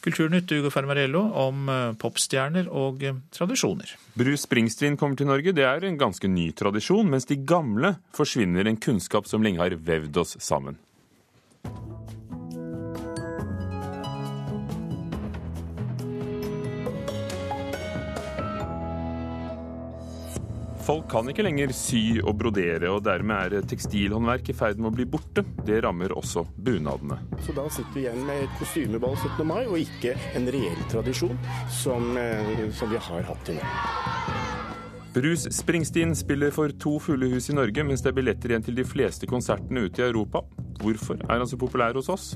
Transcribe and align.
Kulturnytt 0.00 0.52
Ugo 0.56 0.70
Fermarello 0.72 1.20
om 1.42 1.68
eh, 1.68 1.94
popstjerner 2.00 2.70
og 2.72 3.02
eh, 3.04 3.18
tradisjoner. 3.36 3.92
Bruce 4.16 4.46
Springsteen 4.46 4.96
kommer 5.00 5.18
til 5.20 5.28
Norge. 5.28 5.52
Det 5.56 5.66
er 5.68 5.84
en 5.84 5.98
ganske 6.00 6.28
ny 6.30 6.50
tradisjon, 6.56 7.10
mens 7.12 7.28
de 7.28 7.36
gamle 7.36 7.96
forsvinner 8.16 8.68
en 8.70 8.80
kunnskap 8.80 9.28
som 9.28 9.44
lenge 9.44 9.60
har 9.60 9.76
vevd 9.76 10.22
oss 10.24 10.38
sammen. 10.40 10.80
Folk 20.90 21.04
kan 21.06 21.28
ikke 21.30 21.44
lenger 21.46 21.70
sy 21.70 22.18
og 22.18 22.32
brodere, 22.40 22.88
og 22.90 23.04
dermed 23.06 23.52
er 23.54 23.66
tekstilhåndverk 23.70 24.48
i 24.50 24.54
ferd 24.58 24.80
med 24.82 24.88
å 24.88 24.96
bli 24.96 25.04
borte. 25.06 25.44
Det 25.62 25.76
rammer 25.84 26.10
også 26.18 26.42
bunadene. 26.58 27.20
Så 27.46 27.54
da 27.54 27.68
sitter 27.70 27.94
vi 27.94 28.02
igjen 28.08 28.24
med 28.26 28.40
et 28.48 28.56
kostymeball 28.58 29.14
17. 29.14 29.44
mai, 29.46 29.60
og 29.68 29.78
ikke 29.78 30.16
en 30.34 30.50
reell 30.50 30.82
tradisjon 30.90 31.38
som, 31.70 32.10
eh, 32.18 32.66
som 32.74 32.90
vi 32.90 32.98
har 32.98 33.22
hatt 33.22 33.46
til 33.46 33.60
nå. 33.60 33.70
Bruce 35.14 35.54
Springsteen 35.54 36.16
spiller 36.18 36.50
for 36.50 36.74
to 36.74 36.98
fuglehus 36.98 37.46
i 37.50 37.54
Norge, 37.54 37.86
mens 37.86 38.02
det 38.02 38.10
er 38.10 38.18
billetter 38.18 38.50
igjen 38.50 38.66
til 38.66 38.74
de 38.74 38.82
fleste 38.82 39.30
konsertene 39.30 39.86
ute 39.86 40.02
i 40.02 40.08
Europa. 40.10 40.42
Hvorfor 40.82 41.22
er 41.22 41.38
han 41.38 41.46
så 41.46 41.58
populær 41.60 41.94
hos 41.94 42.10
oss? 42.10 42.32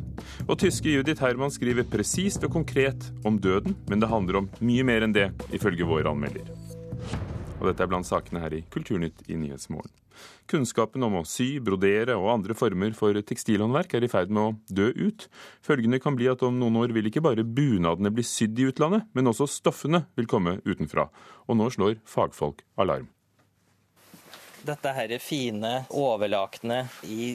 Og 0.47 0.61
tyske 0.63 0.95
Judith 0.95 1.27
Herman 1.27 1.51
skriver 1.51 1.91
presist 1.91 2.47
og 2.47 2.55
konkret 2.55 3.11
om 3.27 3.35
døden, 3.35 3.75
men 3.91 3.99
det 3.99 4.15
handler 4.15 4.45
om 4.45 4.51
mye 4.61 4.87
mer 4.87 5.03
enn 5.03 5.13
det, 5.13 5.33
ifølge 5.51 5.83
vår 5.91 6.07
anmelder. 6.15 6.64
Og 7.61 7.69
dette 7.69 7.85
er 7.85 7.91
blant 7.91 8.09
sakene 8.09 8.43
her 8.43 8.57
i 8.57 8.65
Kulturnytt 8.73 9.25
i 9.31 9.39
Nyhetsmorgen. 9.39 9.93
Kunnskapen 10.51 11.03
om 11.07 11.17
å 11.19 11.25
sy, 11.27 11.59
brodere 11.65 12.15
og 12.19 12.29
andre 12.35 12.55
former 12.57 12.95
for 12.97 13.17
tekstilhåndverk 13.17 13.97
er 13.97 14.05
i 14.07 14.11
ferd 14.13 14.31
med 14.35 14.43
å 14.43 14.75
dø 14.79 14.91
ut. 14.95 15.27
Følgende 15.65 16.01
kan 16.03 16.17
bli 16.19 16.29
at 16.31 16.45
om 16.47 16.59
noen 16.61 16.79
år 16.83 16.95
vil 16.95 17.09
ikke 17.11 17.25
bare 17.25 17.47
bunadene 17.47 18.13
bli 18.15 18.25
sydd 18.27 18.61
i 18.61 18.69
utlandet, 18.71 19.09
men 19.17 19.31
også 19.31 19.49
stoffene 19.51 20.05
vil 20.19 20.31
komme 20.31 20.59
utenfra. 20.69 21.09
Og 21.49 21.59
nå 21.59 21.71
slår 21.75 21.99
fagfolk 22.09 22.63
alarm. 22.81 23.09
Dette 24.65 24.93
her 24.97 25.13
er 25.13 25.21
fine 25.21 25.73
overlakene 25.93 26.87
i 27.05 27.35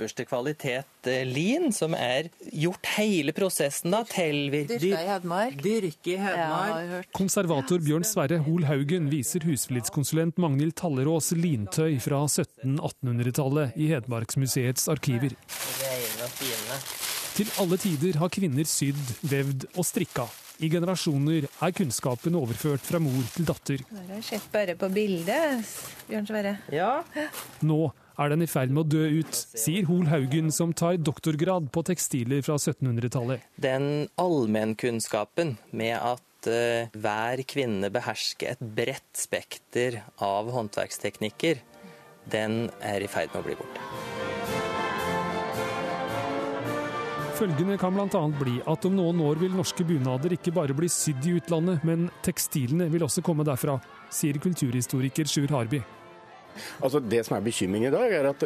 ypperste 0.00 0.24
kvalitet 0.24 1.06
eh, 1.06 1.26
lin, 1.28 1.72
som 1.72 1.92
er 1.94 2.30
gjort 2.52 2.86
hele 2.96 3.34
prosessen 3.36 3.92
da 3.92 4.00
til 4.08 4.48
Dyrka 4.48 4.80
i 4.80 5.08
Hedmark. 5.10 5.60
Dyrke 5.60 6.14
i 6.14 6.16
Hedmark. 6.16 6.88
Ja. 6.88 7.02
Konservator 7.16 7.82
Bjørn 7.84 8.06
Sverre 8.08 8.40
Hol 8.46 8.64
Haugen 8.64 9.10
viser 9.12 9.44
husflidskonsulent 9.44 10.40
Magnhild 10.40 10.78
Tallerås 10.80 11.34
lintøy 11.36 11.98
fra 12.00 12.24
1700-1800-tallet 12.24 13.76
i 13.76 13.90
Hedmarksmuseets 13.92 14.88
arkiver. 14.88 15.36
Til 17.36 17.56
alle 17.60 17.76
tider 17.80 18.16
har 18.20 18.32
kvinner 18.32 18.68
sydd, 18.68 19.16
vevd 19.28 19.68
og 19.76 19.84
strikka. 19.86 20.30
I 20.60 20.68
generasjoner 20.68 21.46
er 21.48 21.72
kunnskapen 21.72 22.34
overført 22.36 22.84
fra 22.84 23.00
mor 23.00 23.24
til 23.32 23.46
datter. 23.48 23.80
Det 23.84 24.00
har 24.00 24.16
jeg 24.18 24.26
sett 24.32 24.52
bare 24.52 24.76
på 24.80 24.90
bildet, 24.92 25.68
Bjørn 26.08 26.28
Sverre. 26.28 26.58
Ja, 26.72 27.00
Nå 27.64 27.86
er 28.18 28.32
den 28.32 28.44
i 28.44 28.48
ferd 28.50 28.72
med 28.74 28.86
å 28.86 28.90
dø 28.96 29.20
ut, 29.20 29.34
sier 29.34 29.86
Hol 29.90 30.08
Haugen, 30.10 30.50
som 30.54 30.74
tar 30.76 30.98
doktorgrad 31.00 31.70
på 31.74 31.84
tekstiler 31.86 32.42
fra 32.46 32.58
1700-tallet. 32.58 33.46
den 33.60 34.08
allmennkunnskapen 34.20 35.56
med 35.70 35.96
at 35.96 36.50
eh, 36.50 36.90
hver 36.96 37.44
kvinne 37.48 37.90
behersker 37.92 38.54
et 38.54 38.62
bredt 38.62 39.12
spekter 39.16 40.02
av 40.24 40.50
håndverksteknikker, 40.54 41.62
den 42.30 42.68
er 42.80 43.02
i 43.02 43.10
ferd 43.10 43.32
med 43.34 43.42
å 43.42 43.46
bli 43.48 43.58
borte. 43.60 43.88
Følgende 47.40 47.78
kan 47.80 47.94
bl.a. 47.96 48.20
bli 48.36 48.58
at 48.68 48.84
om 48.84 48.98
noen 48.98 49.22
år 49.24 49.38
vil 49.40 49.54
norske 49.56 49.84
bunader 49.88 50.34
ikke 50.36 50.52
bare 50.52 50.74
bli 50.76 50.90
sydd 50.92 51.24
i 51.24 51.38
utlandet, 51.38 51.86
men 51.88 52.10
tekstilene 52.26 52.90
vil 52.92 53.06
også 53.06 53.24
komme 53.24 53.46
derfra, 53.48 53.78
sier 54.12 54.36
kulturhistoriker 54.44 55.24
Sjur 55.24 55.48
Harby. 55.54 55.80
Altså 56.80 57.00
Det 57.00 57.22
som 57.26 57.36
er 57.36 57.44
bekymringen 57.44 57.90
i 57.90 57.94
dag, 57.94 58.12
er 58.12 58.30
at 58.30 58.44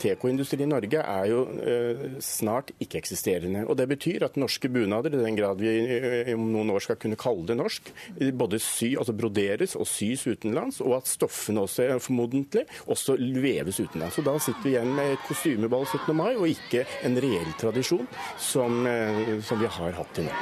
TK-industrien 0.00 0.66
i 0.66 0.70
Norge 0.70 1.02
er 1.02 1.28
jo 1.30 1.44
eh, 1.62 2.04
snart 2.24 2.72
ikke-eksisterende. 2.80 3.64
Og 3.68 3.76
Det 3.76 3.88
betyr 3.88 4.26
at 4.26 4.38
norske 4.40 4.68
bunader, 4.68 5.14
i 5.14 5.22
den 5.24 5.38
grad 5.38 5.60
vi 5.60 5.70
eh, 5.70 6.32
om 6.34 6.48
noen 6.52 6.72
år 6.74 6.84
skal 6.84 6.98
kunne 7.00 7.18
kalle 7.20 7.46
det 7.48 7.58
norsk, 7.58 7.92
eh, 8.18 8.32
både 8.32 8.60
sy, 8.62 8.94
altså 8.98 9.14
broderes 9.16 9.76
og 9.78 9.88
sys 9.88 10.26
utenlands, 10.30 10.80
og 10.84 10.98
at 11.00 11.10
stoffene 11.10 11.64
også 11.66 11.86
eh, 11.88 12.00
formodentlig 12.02 12.66
også 12.90 13.18
veves 13.18 13.80
utenlands. 13.80 14.18
Og 14.20 14.28
Da 14.30 14.38
sitter 14.38 14.64
vi 14.64 14.74
igjen 14.76 14.94
med 14.96 15.14
et 15.16 15.28
kostymeball 15.28 15.86
17. 15.86 16.16
mai, 16.16 16.32
og 16.36 16.48
ikke 16.50 16.86
en 17.06 17.20
reell 17.22 17.54
tradisjon 17.60 18.08
som, 18.38 18.82
eh, 18.86 19.38
som 19.46 19.60
vi 19.60 19.70
har 19.70 19.96
hatt 19.98 20.14
til 20.16 20.28
nå. 20.28 20.34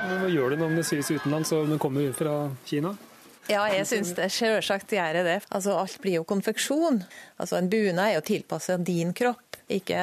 Hva 0.00 0.28
gjør 0.32 0.50
du 0.50 0.62
når 0.62 0.80
det 0.80 0.88
sys 0.88 1.12
utenlands 1.12 1.52
og 1.54 1.68
det 1.70 1.78
kommer 1.82 2.10
fra 2.16 2.34
Kina? 2.66 2.96
Ja, 3.50 3.64
jeg 3.72 3.86
syns 3.90 4.12
det. 4.14 4.28
Selvsagt 4.30 4.92
gjør 4.94 5.16
jeg 5.18 5.26
det. 5.26 5.38
Altså, 5.50 5.74
alt 5.74 5.96
blir 6.02 6.20
jo 6.20 6.26
konfeksjon. 6.28 7.02
Altså, 7.40 7.58
En 7.58 7.70
bunad 7.72 8.04
er 8.12 8.18
jo 8.20 8.26
tilpassa 8.28 8.76
din 8.78 9.10
kropp, 9.16 9.49
ikke 9.76 10.00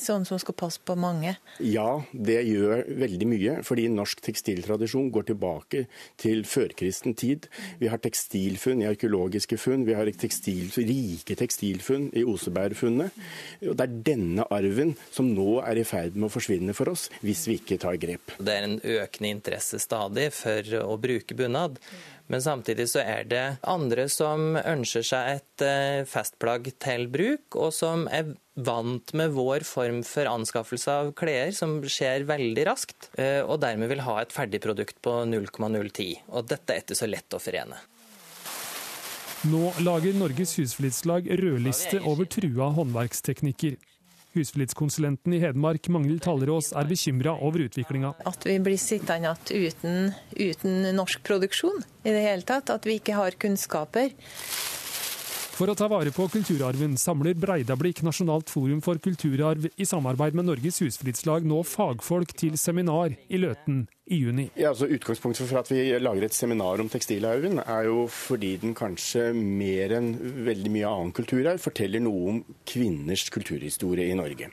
sånn 0.00 0.26
som 0.28 0.40
skal 0.40 0.56
passe 0.58 0.82
på 0.82 0.96
mange. 0.98 1.36
Ja, 1.62 2.02
det 2.12 2.40
gjør 2.48 2.84
veldig 3.00 3.28
mye, 3.30 3.56
fordi 3.66 3.86
norsk 3.92 4.22
tekstiltradisjon 4.26 5.10
går 5.14 5.28
tilbake 5.30 5.84
til 6.20 6.44
førkristen 6.48 7.16
tid. 7.18 7.48
Vi 7.80 7.90
har 7.92 8.02
tekstilfunn 8.02 8.82
i 8.84 8.88
arkeologiske 8.90 9.58
funn, 9.60 9.86
vi 9.88 9.96
har 9.96 10.10
tekstil, 10.10 10.68
rike 10.76 11.38
tekstilfunn 11.38 12.10
i 12.16 12.24
Osebergfunnet. 12.26 13.22
Og 13.66 13.76
Det 13.76 13.86
er 13.86 14.00
denne 14.10 14.48
arven 14.50 14.96
som 15.10 15.30
nå 15.34 15.60
er 15.62 15.80
i 15.80 15.86
ferd 15.86 16.16
med 16.16 16.30
å 16.30 16.34
forsvinne 16.36 16.74
for 16.76 16.92
oss, 16.92 17.08
hvis 17.22 17.46
vi 17.50 17.60
ikke 17.60 17.80
tar 17.82 18.00
grep. 18.00 18.36
Det 18.38 18.52
er 18.52 18.68
en 18.68 18.80
økende 18.80 19.32
interesse 19.32 19.80
stadig 19.82 20.30
for 20.34 20.76
å 20.82 20.98
bruke 21.00 21.36
bunad. 21.38 21.80
Men 22.26 22.42
samtidig 22.42 22.88
så 22.90 23.04
er 23.06 23.28
det 23.30 23.44
andre 23.62 24.08
som 24.10 24.56
ønsker 24.58 25.04
seg 25.06 25.36
et 25.36 25.62
eh, 25.62 26.00
festplagg 26.10 26.72
til 26.82 27.06
bruk, 27.12 27.54
og 27.54 27.70
som 27.74 28.08
er 28.10 28.34
vant 28.56 29.12
med 29.12 29.34
vår 29.36 29.64
form 29.68 30.00
for 30.06 30.28
anskaffelse 30.30 30.92
av 30.92 31.10
klær, 31.18 31.52
som 31.52 31.78
skjer 31.84 32.24
veldig 32.28 32.64
raskt, 32.68 33.10
eh, 33.20 33.42
og 33.44 33.60
dermed 33.64 33.90
vil 33.92 34.04
ha 34.06 34.20
et 34.22 34.32
ferdigprodukt 34.32 35.00
på 35.04 35.18
0,010. 35.28 36.22
Og 36.32 36.48
dette 36.48 36.72
er 36.72 36.82
ikke 36.84 36.96
så 36.96 37.08
lett 37.10 37.36
å 37.36 37.42
forene. 37.42 37.78
Nå 39.46 39.68
lager 39.84 40.16
Norges 40.16 40.56
Husflidslag 40.58 41.28
rødliste 41.38 42.00
over 42.08 42.26
trua 42.26 42.70
håndverksteknikker. 42.74 43.76
Husflidskonsulenten 44.36 45.32
i 45.36 45.40
Hedmark, 45.40 45.88
Magnhild 45.92 46.24
Tallerås, 46.24 46.72
er 46.76 46.88
bekymra 46.88 47.36
over 47.40 47.62
utviklinga. 47.68 48.12
At 48.28 48.44
vi 48.48 48.56
blir 48.60 48.80
sittende 48.80 49.36
igjen 49.52 49.68
uten, 49.68 50.10
uten 50.36 50.96
norsk 50.96 51.22
produksjon 51.24 51.84
i 52.04 52.12
det 52.12 52.24
hele 52.24 52.48
tatt. 52.48 52.72
At 52.72 52.88
vi 52.88 52.98
ikke 53.00 53.16
har 53.16 53.36
kunnskaper. 53.40 54.12
For 55.56 55.72
å 55.72 55.74
ta 55.78 55.86
vare 55.88 56.10
på 56.12 56.26
kulturarven 56.28 56.98
samler 57.00 57.32
Breidablikk 57.40 58.02
Nasjonalt 58.04 58.50
forum 58.52 58.82
for 58.84 59.00
kulturarv 59.00 59.64
i 59.80 59.86
samarbeid 59.88 60.36
med 60.36 60.44
Norges 60.50 60.82
Husflidslag 60.82 61.46
nå 61.48 61.62
fagfolk 61.64 62.34
til 62.36 62.58
seminar 62.60 63.14
i 63.32 63.40
Løten 63.40 63.86
i 64.04 64.18
juni. 64.20 64.50
Ja, 64.52 64.74
altså 64.74 64.84
Utgangspunktet 64.92 65.48
for 65.48 65.62
at 65.62 65.72
vi 65.72 65.80
lager 65.96 66.28
et 66.28 66.36
seminar 66.36 66.82
om 66.84 66.92
tekstilarven, 66.92 67.62
er 67.64 67.88
jo 67.88 68.04
fordi 68.12 68.52
den 68.66 68.76
kanskje 68.76 69.30
mer 69.32 69.96
enn 69.96 70.12
veldig 70.44 70.74
mye 70.76 70.92
annen 70.92 71.16
kulturarv 71.16 71.64
forteller 71.64 72.04
noe 72.04 72.34
om 72.34 72.42
kvinners 72.68 73.30
kulturhistorie 73.32 74.12
i 74.12 74.18
Norge. 74.20 74.52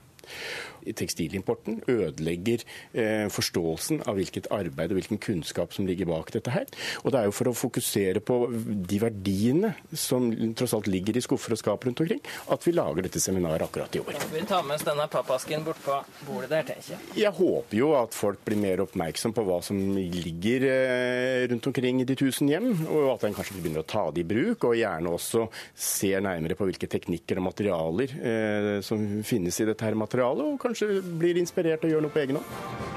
Tekstilimporten 0.84 1.82
ødelegger 1.90 2.64
eh, 2.94 3.28
forståelsen 3.32 4.04
av 4.10 4.18
hvilket 4.20 4.50
arbeid 4.54 4.94
og 4.94 5.00
hvilken 5.00 5.22
kunnskap 5.24 5.74
som 5.76 5.88
ligger 5.88 6.10
bak 6.10 6.34
dette 6.36 6.54
her. 6.54 6.68
Og 7.04 7.14
det 7.14 7.22
er 7.22 7.30
jo 7.30 7.36
for 7.36 7.50
å 7.50 7.56
fokusere 7.58 8.22
på 8.24 8.40
de 8.52 9.00
verdiene 9.02 9.74
som 9.98 10.30
tross 10.58 10.76
alt 10.78 10.90
ligger 10.92 11.18
i 11.18 11.24
skuffer 11.24 11.56
og 11.56 11.62
skap 11.62 11.88
rundt 11.88 12.02
omkring, 12.04 12.22
at 12.54 12.68
vi 12.68 12.76
lager 12.76 13.08
dette 13.08 13.22
seminaret 13.24 13.66
akkurat 13.68 13.96
i 13.96 14.04
år. 14.04 14.20
Vi 14.34 14.44
tar 14.50 14.66
med 14.68 14.78
oss 14.78 14.86
denne 14.88 15.08
pappasken 15.12 15.66
bort 15.66 15.82
på 15.86 16.00
bordet 16.28 16.52
der, 16.54 16.68
tenker 16.68 16.96
jeg. 16.96 17.02
Jeg 17.24 17.34
håper 17.38 17.78
jo 17.78 17.94
at 17.98 18.18
folk 18.18 18.44
blir 18.46 18.60
mer 18.62 18.84
oppmerksom 18.86 19.36
på 19.36 19.46
hva 19.48 19.60
som 19.66 19.80
ligger 19.98 20.68
eh, 20.70 21.46
rundt 21.52 21.70
omkring 21.70 22.02
i 22.04 22.08
de 22.08 22.18
tusen 22.20 22.52
hjem, 22.52 22.72
og 22.88 23.14
at 23.16 23.28
en 23.28 23.38
kanskje 23.38 23.58
begynner 23.60 23.84
å 23.84 23.88
ta 23.88 24.06
det 24.14 24.24
i 24.24 24.28
bruk, 24.28 24.68
og 24.70 24.78
gjerne 24.80 25.14
også 25.14 25.48
ser 25.74 26.24
nærmere 26.26 26.58
på 26.60 26.68
hvilke 26.70 26.90
teknikker 26.92 27.40
og 27.40 27.48
materialer 27.50 28.16
eh, 28.20 28.72
som 28.86 29.24
finnes 29.28 29.60
i 29.62 29.68
dette 29.70 29.86
her 29.86 29.98
materialet, 30.00 30.46
og 30.46 30.62
kanskje 30.62 30.73
blir 31.20 31.40
inspirert 31.42 31.84
og 31.86 31.94
gjør 31.94 32.04
noe 32.06 32.14
på 32.14 32.24
egen 32.24 32.40
hånd. 32.40 32.94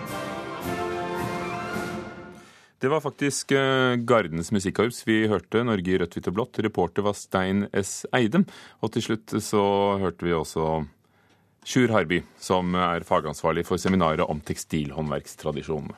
Det 2.76 2.90
var 2.92 3.00
faktisk 3.00 3.52
eh, 3.56 3.96
Gardens 4.04 4.52
musikkorps 4.52 5.00
vi 5.08 5.22
hørte, 5.30 5.62
Norge 5.64 5.94
i 5.94 5.96
rødt, 5.98 6.18
hvitt 6.18 6.28
og 6.28 6.36
blått. 6.36 6.60
Reporter 6.60 7.06
var 7.06 7.16
Stein 7.16 7.64
S. 7.72 8.04
Eidem. 8.14 8.44
Og 8.84 8.92
til 8.92 9.06
slutt 9.06 9.32
så 9.42 9.64
hørte 10.02 10.28
vi 10.28 10.36
også 10.36 10.84
Sjur 11.66 11.90
Harby, 11.90 12.20
som 12.38 12.76
er 12.78 13.06
fagansvarlig 13.08 13.64
for 13.66 13.80
seminaret 13.80 14.22
om 14.28 14.44
tekstilhåndverkstradisjonene. 14.44 15.96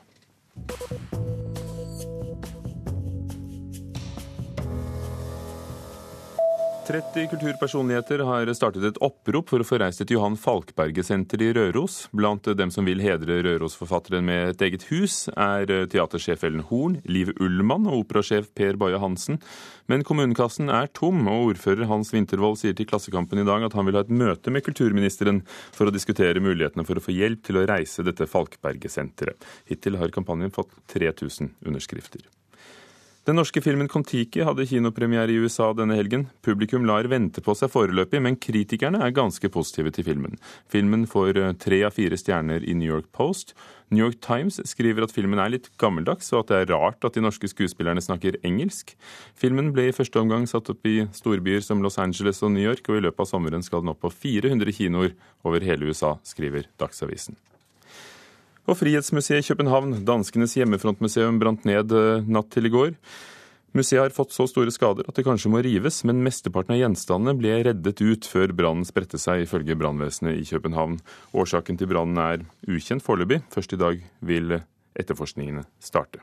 30 6.89 7.27
kulturpersonligheter 7.29 8.23
har 8.25 8.49
startet 8.57 8.85
et 8.87 8.95
opprop 9.05 9.51
for 9.51 9.61
å 9.61 9.65
få 9.67 9.77
reist 9.77 10.01
et 10.01 10.09
Johan 10.09 10.33
Falkberget-senter 10.41 11.43
i 11.45 11.51
Røros. 11.53 11.99
Blant 12.17 12.49
dem 12.57 12.71
som 12.73 12.87
vil 12.89 13.03
hedre 13.03 13.35
Røros-forfatteren 13.45 14.25
med 14.25 14.55
et 14.55 14.63
eget 14.65 14.87
hus, 14.89 15.27
er 15.37 15.69
teatersjef 15.91 16.47
Ellen 16.49 16.63
Horn, 16.71 16.95
Liv 17.05 17.29
Ullmann 17.37 17.85
og 17.85 18.07
operasjef 18.07 18.49
Per 18.57 18.79
Boje 18.81 18.97
Hansen. 19.03 19.37
Men 19.85 20.01
kommunekassen 20.07 20.73
er 20.73 20.89
tom, 20.97 21.21
og 21.29 21.51
ordfører 21.51 21.91
Hans 21.93 22.09
Wintervold 22.15 22.57
sier 22.63 22.73
til 22.73 22.89
Klassekampen 22.89 23.43
i 23.43 23.45
dag 23.45 23.69
at 23.69 23.77
han 23.77 23.85
vil 23.85 23.99
ha 23.99 24.05
et 24.07 24.17
møte 24.23 24.49
med 24.49 24.65
kulturministeren 24.65 25.43
for 25.45 25.85
å 25.85 25.93
diskutere 25.93 26.41
mulighetene 26.41 26.89
for 26.89 26.97
å 26.97 27.05
få 27.05 27.13
hjelp 27.13 27.45
til 27.45 27.61
å 27.61 27.67
reise 27.69 28.07
dette 28.07 28.25
Falkberget-senteret. 28.33 29.37
Hittil 29.69 30.01
har 30.01 30.17
kampanjen 30.17 30.57
fått 30.57 30.73
3000 30.97 31.53
underskrifter. 31.69 32.25
Den 33.29 33.37
norske 33.37 33.61
filmen 33.61 33.85
Kon-Tiki 33.85 34.41
hadde 34.41 34.65
kinopremiere 34.65 35.29
i 35.29 35.35
USA 35.37 35.67
denne 35.77 35.93
helgen. 35.93 36.23
Publikum 36.41 36.87
lar 36.89 37.05
vente 37.11 37.43
på 37.45 37.53
seg 37.53 37.69
foreløpig, 37.69 38.17
men 38.25 38.39
kritikerne 38.41 39.03
er 39.05 39.13
ganske 39.13 39.51
positive 39.53 39.91
til 39.93 40.07
filmen. 40.07 40.39
Filmen 40.73 41.03
får 41.05 41.37
eh, 41.37 41.51
tre 41.61 41.83
av 41.85 41.93
fire 41.93 42.17
stjerner 42.17 42.65
i 42.65 42.73
New 42.73 42.89
York 42.89 43.11
Post. 43.13 43.53
New 43.93 44.01
York 44.01 44.17
Times 44.25 44.57
skriver 44.71 45.05
at 45.05 45.13
filmen 45.13 45.37
er 45.43 45.53
litt 45.53 45.69
gammeldags, 45.77 46.31
og 46.33 46.47
at 46.47 46.49
det 46.49 46.57
er 46.63 46.73
rart 46.73 47.05
at 47.05 47.19
de 47.19 47.21
norske 47.21 47.51
skuespillerne 47.51 48.01
snakker 48.01 48.39
engelsk. 48.41 48.95
Filmen 49.37 49.69
ble 49.77 49.91
i 49.91 49.93
første 49.93 50.23
omgang 50.23 50.49
satt 50.49 50.73
opp 50.73 50.89
i 50.89 51.03
storbyer 51.13 51.61
som 51.61 51.85
Los 51.85 52.01
Angeles 52.01 52.41
og 52.41 52.55
New 52.55 52.65
York, 52.65 52.89
og 52.89 52.97
i 52.97 53.05
løpet 53.05 53.27
av 53.27 53.29
sommeren 53.29 53.67
skal 53.67 53.85
den 53.85 53.93
opp 53.93 54.01
på 54.07 54.09
400 54.25 54.73
kinoer 54.79 55.13
over 55.45 55.69
hele 55.69 55.93
USA, 55.93 56.15
skriver 56.25 56.65
Dagsavisen. 56.81 57.37
Og 58.69 58.75
Frihetsmuseet 58.77 59.41
i 59.41 59.47
København, 59.49 59.95
danskenes 60.05 60.53
hjemmefrontmuseum, 60.53 61.39
brant 61.41 61.63
ned 61.65 61.89
eh, 61.89 62.27
natt 62.29 62.51
til 62.53 62.69
i 62.69 62.69
går. 62.69 62.91
Museet 63.73 64.03
har 64.03 64.13
fått 64.13 64.35
så 64.35 64.45
store 64.49 64.69
skader 64.73 65.09
at 65.09 65.17
det 65.17 65.25
kanskje 65.25 65.49
må 65.49 65.63
rives, 65.65 66.03
men 66.05 66.21
mesteparten 66.25 66.75
av 66.75 66.79
gjenstandene 66.83 67.33
ble 67.37 67.55
reddet 67.65 68.01
ut 68.01 68.29
før 68.29 68.53
brannen 68.53 68.85
spredte 68.85 69.17
seg, 69.21 69.47
ifølge 69.47 69.77
brannvesenet 69.77 70.37
i 70.37 70.45
København. 70.45 70.99
Årsaken 71.33 71.81
til 71.81 71.89
brannen 71.89 72.21
er 72.21 72.45
ukjent 72.69 73.05
foreløpig. 73.05 73.41
Først 73.53 73.73
i 73.73 73.81
dag 73.81 74.05
vil 74.21 74.59
etterforskningene 74.93 75.65
starte. 75.81 76.21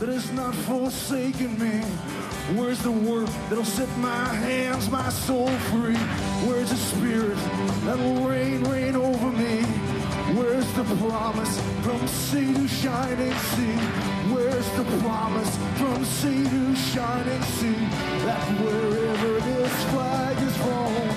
But 0.00 0.08
it's 0.08 0.32
not 0.32 0.54
forsaken 0.66 1.58
me? 1.58 2.23
Where's 2.52 2.78
the 2.80 2.90
work 2.92 3.30
that'll 3.48 3.64
set 3.64 3.88
my 3.96 4.26
hands, 4.34 4.90
my 4.90 5.08
soul 5.08 5.48
free? 5.72 5.96
Where's 6.44 6.68
the 6.68 6.76
spirit 6.76 7.38
that'll 7.86 8.16
reign, 8.28 8.62
reign 8.64 8.96
over 8.96 9.32
me? 9.32 9.62
Where's 10.36 10.70
the 10.74 10.84
promise 11.08 11.58
from 11.80 12.06
sea 12.06 12.52
to 12.52 12.68
shining 12.68 13.32
sea? 13.32 13.78
Where's 14.28 14.70
the 14.72 14.84
promise 15.00 15.56
from 15.78 16.04
sea 16.04 16.44
to 16.44 16.76
shining 16.76 17.42
sea? 17.42 17.88
That 18.26 18.46
wherever 18.60 19.40
this 19.40 19.84
flag 19.84 20.36
is 20.42 20.56
flown, 20.58 21.08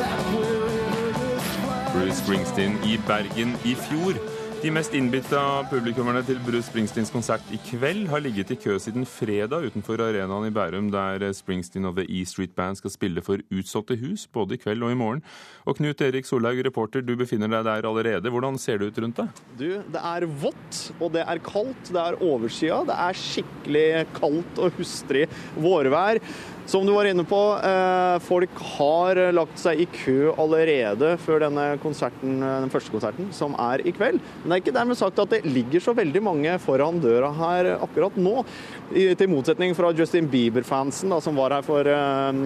that 0.00 0.18
wherever 0.34 1.12
this 1.12 1.56
flag 1.56 1.92
Bruce 1.92 2.20
Springsteen 2.22 2.82
i 2.82 2.96
Bergen 2.96 3.54
i 3.66 3.74
fjor. 3.74 4.31
De 4.62 4.70
mest 4.70 4.92
innbitte 4.94 5.38
publikummerne 5.72 6.20
til 6.22 6.36
Bruce 6.46 6.68
Springsteens 6.68 7.10
konsert 7.10 7.48
i 7.50 7.58
kveld 7.66 8.04
har 8.12 8.22
ligget 8.22 8.52
i 8.54 8.56
kø 8.62 8.76
siden 8.78 9.02
fredag 9.10 9.64
utenfor 9.66 9.98
arenaen 10.04 10.46
i 10.46 10.52
Bærum, 10.54 10.86
der 10.94 11.24
Springsteen 11.34 11.88
og 11.88 11.96
The 11.96 12.04
E 12.06 12.20
Street 12.30 12.52
Band 12.54 12.78
skal 12.78 12.92
spille 12.94 13.24
for 13.26 13.42
utsolgte 13.50 13.96
hus 13.98 14.28
både 14.30 14.54
i 14.54 14.60
kveld 14.62 14.86
og 14.86 14.94
i 14.94 14.98
morgen. 15.00 15.24
Og 15.66 15.80
Knut 15.80 16.04
Erik 16.06 16.30
Solhaug, 16.30 16.62
reporter, 16.62 17.02
du 17.02 17.16
befinner 17.18 17.50
deg 17.50 17.66
der 17.66 17.90
allerede. 17.90 18.30
Hvordan 18.30 18.60
ser 18.62 18.78
det 18.78 18.92
ut 18.92 19.02
rundt 19.02 19.18
deg? 19.24 19.42
Du, 19.58 19.66
det 19.82 20.04
er 20.12 20.28
vått, 20.46 20.80
og 21.00 21.10
det 21.18 21.26
er 21.26 21.42
kaldt. 21.42 21.90
Det 21.90 22.04
er 22.04 22.22
overskya. 22.22 22.84
Det 22.86 23.02
er 23.08 23.18
skikkelig 23.18 23.86
kaldt 24.14 24.62
og 24.62 24.78
hustrig 24.78 25.26
vårvær. 25.58 26.22
Som 26.66 26.86
du 26.86 26.92
var 26.94 27.08
inne 27.10 27.24
på, 27.26 27.38
eh, 27.58 28.18
folk 28.22 28.50
har 28.76 29.18
lagt 29.34 29.58
seg 29.58 29.80
i 29.82 29.86
kø 29.90 30.30
allerede 30.38 31.16
før 31.18 31.42
denne 31.42 31.64
konserten, 31.82 32.38
den 32.38 32.70
første 32.70 32.92
konserten, 32.94 33.32
som 33.34 33.56
er 33.58 33.82
i 33.82 33.92
kveld. 33.92 34.20
Men 34.42 34.48
det 34.48 34.54
er 34.54 34.62
ikke 34.62 34.76
dermed 34.78 34.96
sagt 34.96 35.18
at 35.18 35.34
det 35.34 35.42
ligger 35.44 35.82
så 35.82 35.94
veldig 35.96 36.22
mange 36.22 36.54
foran 36.62 37.00
døra 37.02 37.32
her 37.34 37.72
akkurat 37.82 38.16
nå. 38.16 38.44
Til 38.92 39.30
motsetning 39.32 39.74
fra 39.74 39.90
Justin 39.96 40.28
Bieber-fansen, 40.30 41.12
som 41.20 41.36
var 41.36 41.56
her 41.56 41.66
for 41.66 41.82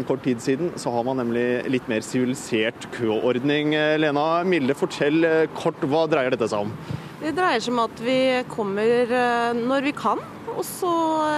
kort 0.09 0.25
tid 0.25 0.41
siden, 0.41 0.73
så 0.81 0.91
har 0.95 1.05
man 1.05 1.21
nemlig 1.21 1.67
litt 1.69 1.89
mer 1.89 2.01
sivilisert 2.01 2.89
køordning. 2.97 3.75
Lena 4.01 4.43
Milde, 4.45 4.75
fortell 4.79 5.49
kort, 5.55 5.83
hva 5.85 6.07
dreier 6.09 6.33
dette 6.33 6.49
seg 6.49 6.65
om? 6.65 6.73
Det 7.21 7.35
dreier 7.37 7.61
seg 7.61 7.75
om 7.75 7.85
at 7.85 8.01
vi 8.01 8.19
kommer 8.49 9.13
når 9.61 9.91
vi 9.91 9.95
kan 9.97 10.25
og 10.57 10.65
så 10.65 10.93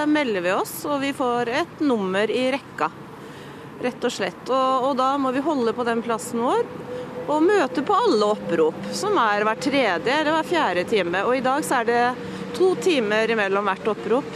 melder 0.06 0.44
vi 0.44 0.54
oss, 0.54 0.74
og 0.86 1.00
vi 1.02 1.12
får 1.16 1.50
et 1.64 1.80
nummer 1.82 2.30
i 2.30 2.48
rekka. 2.54 2.90
Rett 3.82 4.04
og 4.06 4.14
slett. 4.14 4.44
Og, 4.50 4.88
og 4.88 4.96
da 4.98 5.12
må 5.20 5.32
vi 5.34 5.42
holde 5.42 5.74
på 5.74 5.86
den 5.86 6.02
plassen 6.06 6.42
vår 6.42 6.66
og 7.28 7.44
møte 7.44 7.82
på 7.84 7.92
alle 7.92 8.30
opprop, 8.32 8.78
som 8.96 9.18
er 9.20 9.44
hver 9.44 9.58
tredje 9.60 10.14
eller 10.14 10.32
hver 10.32 10.46
fjerde 10.48 10.84
time. 10.88 11.20
Og 11.28 11.36
i 11.36 11.44
dag 11.44 11.66
så 11.66 11.82
er 11.82 11.88
det 11.88 12.04
to 12.56 12.72
timer 12.80 13.28
imellom 13.34 13.68
hvert 13.68 13.90
opprop. 13.92 14.30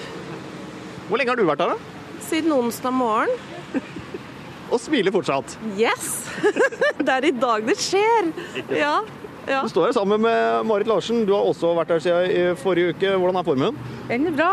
Hvor 1.09 1.21
lenge 1.21 1.33
har 1.33 1.41
du 1.41 1.47
vært 1.49 1.65
her, 1.65 1.73
da? 1.73 2.21
Siden 2.27 2.53
onsdag 2.55 2.95
morgen. 2.95 3.33
og 4.73 4.79
smiler 4.83 5.15
fortsatt? 5.15 5.57
Yes! 5.79 6.27
det 7.05 7.17
er 7.17 7.31
i 7.31 7.35
dag 7.35 7.65
det 7.67 7.79
skjer. 7.81 8.31
Ja. 8.77 8.99
Ja. 9.49 9.63
Du 9.63 9.69
står 9.73 9.89
her 9.89 9.97
sammen 9.97 10.23
med 10.23 10.67
Marit 10.67 10.87
Larsen. 10.87 11.25
Du 11.27 11.33
har 11.35 11.47
også 11.47 11.73
vært 11.75 11.91
her 11.95 12.03
siden 12.05 12.31
i 12.31 12.43
forrige 12.59 12.95
uke. 12.95 13.17
Hvordan 13.17 13.41
er 13.41 13.47
formen? 13.47 13.81
Den 14.09 14.29
er 14.31 14.37
bra. 14.37 14.53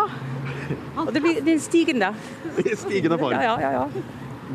Og 0.97 1.11
det 1.13 1.21
blir, 1.23 1.41
er 1.45 1.59
stigende. 1.61 2.09
stigende 2.85 3.19
form. 3.21 3.37
Ja, 3.37 3.55
ja, 3.61 3.71
ja, 3.77 3.85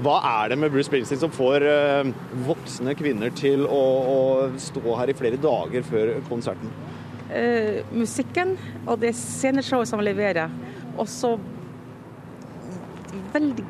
Hva 0.02 0.16
er 0.30 0.52
det 0.52 0.58
med 0.58 0.74
Bruce 0.74 0.88
Springsteen 0.88 1.22
som 1.22 1.32
får 1.34 1.66
uh, 1.66 2.10
voksne 2.48 2.96
kvinner 2.98 3.30
til 3.38 3.62
å, 3.66 3.82
å, 4.10 4.18
stå 4.58 4.82
her 4.98 5.12
i 5.12 5.16
flere 5.16 5.38
dager 5.40 5.86
før 5.86 6.16
konserten? 6.28 6.74
Uh, 7.30 7.80
musikken 7.94 8.56
og 8.84 8.98
det 9.02 9.14
sceneshowet 9.18 9.90
som 9.90 10.02
leverer. 10.02 10.50
Og 10.98 11.06
så 11.10 11.36
veldig 13.34 13.64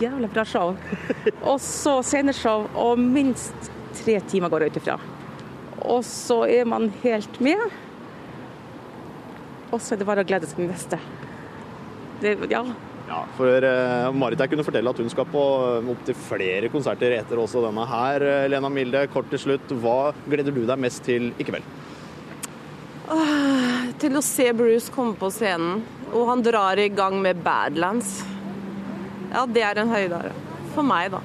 jævlig 0.00 0.30
bra 0.32 0.44
show. 0.44 0.76
Og 1.50 1.60
så 1.60 1.98
sceneshow 2.04 2.66
og 2.76 2.98
minst 3.00 3.70
tre 3.96 4.18
timer 4.28 4.52
går 4.52 4.66
jeg 4.66 4.74
ut 4.74 4.80
ifra. 4.82 4.96
Og 5.86 6.02
så 6.06 6.42
er 6.50 6.66
man 6.68 6.90
helt 7.02 7.40
med. 7.42 7.62
Og 9.70 9.80
så 9.82 9.94
er 9.94 10.00
det 10.00 10.08
bare 10.08 10.24
å 10.24 10.28
glede 10.28 10.48
seg 10.48 10.60
til 10.60 10.70
neste. 10.70 10.98
Det, 12.22 12.32
ja. 12.50 12.62
ja. 13.08 13.22
For 13.36 13.66
uh, 13.66 14.08
Marit 14.16 14.40
jeg 14.40 14.54
kunne 14.54 14.64
fortelle 14.66 14.92
at 14.92 15.02
hun 15.02 15.10
skal 15.12 15.28
på 15.30 15.42
uh, 15.62 15.90
opptil 15.92 16.16
flere 16.26 16.70
konserter 16.72 17.16
etter 17.18 17.42
også 17.42 17.64
denne 17.66 17.84
her. 17.90 18.24
Uh, 18.24 18.46
Lena 18.50 18.70
Milde, 18.72 19.04
kort 19.12 19.28
til 19.32 19.42
slutt. 19.42 19.74
Hva 19.82 20.14
gleder 20.26 20.54
du 20.54 20.64
deg 20.64 20.80
mest 20.80 21.04
til 21.06 21.30
i 21.36 21.46
kveld? 21.46 21.66
Uh, 23.06 23.92
til 24.02 24.18
å 24.18 24.24
se 24.24 24.48
Bruce 24.56 24.90
komme 24.94 25.14
på 25.18 25.30
scenen. 25.34 25.84
Og 26.14 26.26
han 26.30 26.42
drar 26.46 26.78
i 26.80 26.88
gang 26.90 27.18
med 27.22 27.42
Badlands. 27.44 28.20
Ja, 29.32 29.44
det 29.50 29.62
er 29.66 29.82
en 29.82 29.90
høydare. 29.90 30.32
For 30.74 30.86
meg, 30.86 31.10
da. 31.14 31.22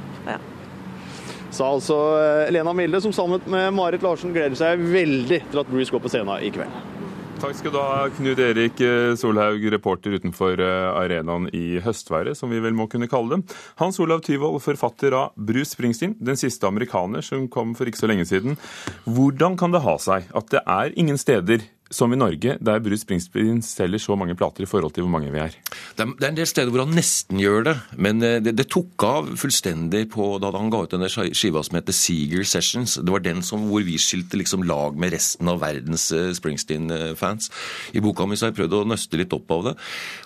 Sa 1.51 1.67
altså 1.67 1.98
eh, 2.22 2.51
Lena 2.55 2.74
Milde, 2.74 3.01
som 3.03 3.13
sammen 3.13 3.43
med 3.51 3.74
Marit 3.75 4.03
Larsen 4.05 4.31
gleder 4.31 4.55
seg 4.55 4.79
veldig 4.79 5.41
til 5.51 5.63
at 5.63 5.72
Bruce 5.72 5.91
går 5.91 6.03
på 6.03 6.12
scenen 6.12 6.39
i 6.39 6.51
kveld. 6.53 7.00
Takk 7.41 7.55
skal 7.58 7.74
du 7.74 7.79
ha, 7.81 8.05
Knut 8.13 8.39
Erik 8.39 8.79
eh, 8.86 9.15
Solhaug, 9.17 9.63
reporter 9.74 10.13
utenfor 10.13 10.62
eh, 10.62 10.89
arenaen 10.93 11.50
i 11.58 11.81
høstværet, 11.81 12.38
som 12.38 12.53
vi 12.53 12.62
vel 12.62 12.75
må 12.77 12.86
kunne 12.91 13.10
kalle 13.10 13.39
det. 13.39 13.58
Hans 13.81 13.98
Olav 14.03 14.22
Tyvold, 14.24 14.62
forfatter 14.62 15.15
av 15.17 15.34
Bruce 15.36 15.74
Springsteen, 15.74 16.13
den 16.22 16.38
siste 16.39 16.70
amerikaner 16.70 17.25
som 17.25 17.50
kom 17.51 17.74
for 17.75 17.89
ikke 17.89 18.03
så 18.03 18.12
lenge 18.12 18.27
siden. 18.29 18.60
Hvordan 19.10 19.58
kan 19.60 19.74
det 19.74 19.81
ha 19.84 19.98
seg 20.00 20.29
at 20.38 20.53
det 20.53 20.62
er 20.63 20.93
ingen 21.01 21.17
steder 21.20 21.65
som 21.91 22.13
i 22.13 22.19
Norge, 22.19 22.55
der 22.63 22.81
Bruce 22.83 23.03
Springsteen 23.03 23.62
selger 23.65 24.01
så 24.01 24.15
mange 24.19 24.36
plater 24.39 24.65
i 24.65 24.69
forhold 24.69 24.95
til 24.95 25.05
hvor 25.05 25.13
mange 25.13 25.31
vi 25.33 25.41
er? 25.43 25.55
Det 25.98 26.05
er, 26.05 26.29
en 26.29 26.38
del 26.38 26.48
steder 26.50 26.71
hvor 26.71 26.86
han 26.86 26.95
nesten 26.95 27.41
gjør 27.41 27.67
det, 27.67 27.75
men 28.00 28.24
eh, 28.25 28.39
det, 28.43 28.55
det 28.60 28.67
tok 28.71 29.05
av 29.07 29.31
fullstendig 29.41 30.05
på 30.13 30.29
da 30.41 30.53
han 30.55 30.71
ga 30.74 30.83
ut 30.86 30.95
denne 30.95 31.12
skiva 31.12 31.63
som 31.67 31.77
heter 31.79 31.95
Seeger 31.95 32.48
Sessions. 32.48 32.98
Det 33.01 33.13
var 33.13 33.25
den 33.25 33.43
som, 33.45 33.67
hvor 33.69 33.83
vi 33.88 34.00
skilte 34.01 34.39
liksom 34.39 34.65
lag 34.67 34.98
med 35.00 35.13
resten 35.15 35.51
av 35.51 35.62
verdens 35.63 36.07
eh, 36.15 36.31
Springsteen-fans. 36.38 37.51
I 37.95 38.03
boka 38.03 38.27
mi 38.27 38.39
så 38.39 38.48
har 38.48 38.55
jeg 38.55 38.62
prøvd 38.63 38.79
å 38.79 38.88
nøste 38.93 39.19
litt 39.19 39.36
opp 39.36 39.51
av 39.57 39.69
det, 39.69 39.77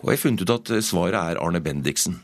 og 0.04 0.14
jeg 0.14 0.20
har 0.20 0.24
funnet 0.28 0.46
ut 0.46 0.56
at 0.60 0.74
svaret 0.86 1.20
er 1.20 1.42
Arne 1.42 1.64
Bendiksen. 1.66 2.22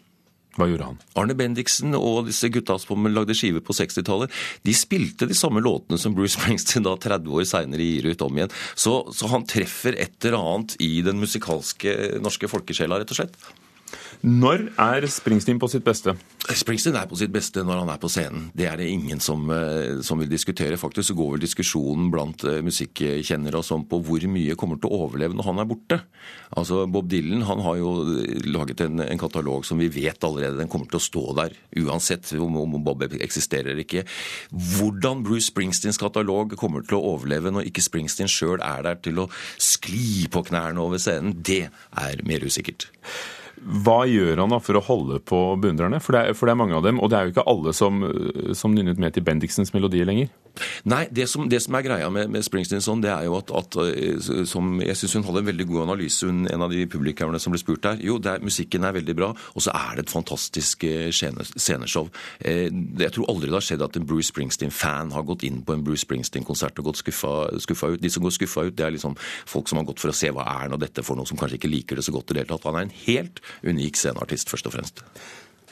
Hva 0.57 0.67
gjorde 0.67 0.89
han? 0.89 0.99
Arne 1.15 1.35
Bendiksen 1.39 1.95
og 1.95 2.25
disse 2.27 2.49
gutta 2.51 2.75
som 2.81 3.07
lagde 3.07 3.35
skiver 3.37 3.63
på 3.63 3.75
60-tallet, 3.77 4.33
de 4.67 4.75
spilte 4.75 5.27
de 5.29 5.37
samme 5.37 5.63
låtene 5.63 5.99
som 6.01 6.15
Bruce 6.17 6.35
Springsteen 6.35 6.83
da 6.87 6.97
30 6.99 7.31
år 7.31 7.47
seinere 7.47 7.87
gir 7.87 8.09
ut 8.11 8.25
om 8.25 8.39
igjen. 8.39 8.51
Så, 8.75 8.97
så, 9.15 9.29
han 9.31 9.47
treffer 9.47 9.95
et 9.95 10.17
eller 10.27 10.41
annet 10.41 10.75
i 10.83 10.93
den 11.05 11.21
musikalske 11.21 12.17
norske 12.23 12.51
folkesjela, 12.51 12.99
rett 12.99 13.15
og 13.15 13.21
slett. 13.21 13.39
Når 14.21 14.67
er 14.77 15.05
Springsteen 15.09 15.57
på 15.57 15.65
sitt 15.71 15.81
beste? 15.85 16.13
Springsteen 16.53 16.97
er 16.99 17.07
på 17.09 17.17
sitt 17.17 17.31
beste 17.33 17.63
når 17.65 17.79
han 17.81 17.89
er 17.89 18.01
på 18.01 18.09
scenen. 18.11 18.49
Det 18.53 18.67
er 18.69 18.77
det 18.77 18.89
ingen 18.93 19.19
som, 19.23 19.49
eh, 19.49 20.01
som 20.05 20.19
vil 20.21 20.29
diskutere. 20.29 20.77
Faktisk 20.77 21.09
så 21.09 21.15
går 21.17 21.31
vel 21.33 21.41
diskusjonen 21.41 22.11
blant 22.13 22.45
musikkjennere 22.61 23.57
og 23.57 23.65
sånn 23.65 23.87
på 23.89 23.97
hvor 24.05 24.21
mye 24.29 24.55
kommer 24.55 24.77
til 24.77 24.91
å 24.91 25.07
overleve 25.07 25.33
når 25.33 25.49
han 25.49 25.63
er 25.63 25.69
borte. 25.69 25.99
Altså 26.53 26.85
Bob 26.85 27.09
Dylan 27.09 27.41
han 27.47 27.63
har 27.65 27.79
jo 27.79 27.95
laget 28.45 28.85
en, 28.85 29.01
en 29.01 29.21
katalog 29.21 29.65
som 29.65 29.81
vi 29.81 29.89
vet 29.89 30.21
allerede 30.23 30.59
den 30.59 30.69
kommer 30.69 30.85
til 30.91 31.01
å 31.01 31.07
stå 31.07 31.25
der, 31.41 31.57
uansett 31.81 32.29
om, 32.37 32.61
om 32.61 32.77
Bob 32.83 33.01
eksisterer 33.01 33.73
eller 33.73 33.85
ikke. 33.85 34.05
Hvordan 34.53 35.25
Bruce 35.25 35.49
Springsteens 35.49 35.97
katalog 35.97 36.53
kommer 36.61 36.85
til 36.85 36.99
å 36.99 37.15
overleve 37.15 37.49
når 37.49 37.71
ikke 37.71 37.85
Springsteen 37.85 38.29
sjøl 38.29 38.61
er 38.61 38.85
der 38.85 39.01
til 39.01 39.25
å 39.25 39.29
skli 39.57 40.27
på 40.31 40.45
knærne 40.51 40.81
over 40.83 41.01
scenen, 41.01 41.39
det 41.41 41.71
er 41.97 42.25
mer 42.27 42.45
usikkert. 42.45 42.91
Hva 43.61 44.03
gjør 44.09 44.41
han 44.41 44.53
da 44.53 44.57
for 44.63 44.79
å 44.79 44.83
holde 44.85 45.19
på 45.21 45.39
beundrerne? 45.61 46.01
For 46.01 46.17
det, 46.17 46.21
er, 46.21 46.37
for 46.37 46.49
det 46.49 46.55
er 46.55 46.61
mange 46.63 46.77
av 46.77 46.85
dem, 46.85 47.01
og 47.01 47.11
det 47.11 47.17
er 47.17 47.27
jo 47.27 47.35
ikke 47.35 47.47
alle 47.51 47.73
som, 47.77 48.01
som 48.57 48.73
nynnet 48.73 49.01
med 49.01 49.13
til 49.13 49.25
Bendiksens 49.25 49.73
melodier 49.75 50.09
lenger. 50.09 50.31
Nei, 50.89 51.05
det 51.13 51.27
som, 51.31 51.45
det 51.49 51.61
som 51.63 51.75
er 51.77 51.85
greia 51.85 52.09
med, 52.11 52.29
med 52.31 52.43
Springsteen 52.45 52.83
sånn, 52.83 53.01
det 53.03 53.11
er 53.13 53.25
jo 53.27 53.37
at, 53.37 53.51
at 53.55 53.77
eh, 53.85 54.17
som, 54.49 54.73
Jeg 54.83 54.97
syns 54.99 55.15
hun 55.17 55.25
hadde 55.27 55.43
en 55.43 55.49
veldig 55.51 55.67
god 55.69 55.83
analyse, 55.85 56.27
hun, 56.27 56.43
en 56.49 56.65
av 56.65 56.73
de 56.73 56.83
publikummerne 56.91 57.39
som 57.41 57.53
ble 57.53 57.61
spurt 57.61 57.83
der. 57.85 58.01
Jo, 58.03 58.17
er, 58.19 58.43
musikken 58.43 58.85
er 58.87 58.95
veldig 58.97 59.15
bra, 59.17 59.31
og 59.31 59.63
så 59.63 59.73
er 59.77 59.97
det 59.97 60.05
et 60.05 60.13
fantastisk 60.13 60.85
eh, 60.87 61.09
sceneshow. 61.13 62.09
Eh, 62.39 62.67
jeg 62.99 63.15
tror 63.15 63.31
aldri 63.31 63.51
det 63.51 63.57
har 63.57 63.67
skjedd 63.69 63.85
at 63.85 63.99
en 63.99 64.07
Bruce 64.07 64.31
Springsteen-fan 64.31 65.13
har 65.15 65.27
gått 65.27 65.45
inn 65.47 65.61
på 65.65 65.75
en 65.75 65.85
Bruce 65.85 66.03
Springsteen-konsert 66.05 66.81
og 66.81 66.91
gått 66.91 67.01
skuffa, 67.03 67.35
skuffa, 67.63 67.93
ut. 67.95 68.03
De 68.03 68.11
som 68.11 68.25
går 68.25 68.35
skuffa 68.35 68.67
ut, 68.67 68.75
det 68.77 68.87
er 68.87 68.95
liksom 68.97 69.15
folk 69.21 69.71
som 69.71 69.81
har 69.81 69.87
gått 69.87 70.03
for 70.03 70.11
å 70.11 70.17
se 70.17 70.33
hva 70.35 70.47
er 70.57 70.71
nå 70.71 70.79
dette 70.81 71.05
for 71.05 71.19
noe, 71.19 71.29
som 71.29 71.39
kanskje 71.39 71.61
ikke 71.61 71.71
liker 71.71 71.99
det 71.99 72.07
så 72.07 72.15
godt 72.15 72.33
i 72.33 72.37
det 72.37 72.43
hele 72.43 72.53
tatt. 72.53 72.67
Han 72.69 72.81
er 72.81 72.89
en 72.89 72.95
helt 73.05 73.43
unik 73.63 73.99
sceneartist, 73.99 74.51
først 74.51 74.69
og 74.69 74.75
fremst. 74.77 75.05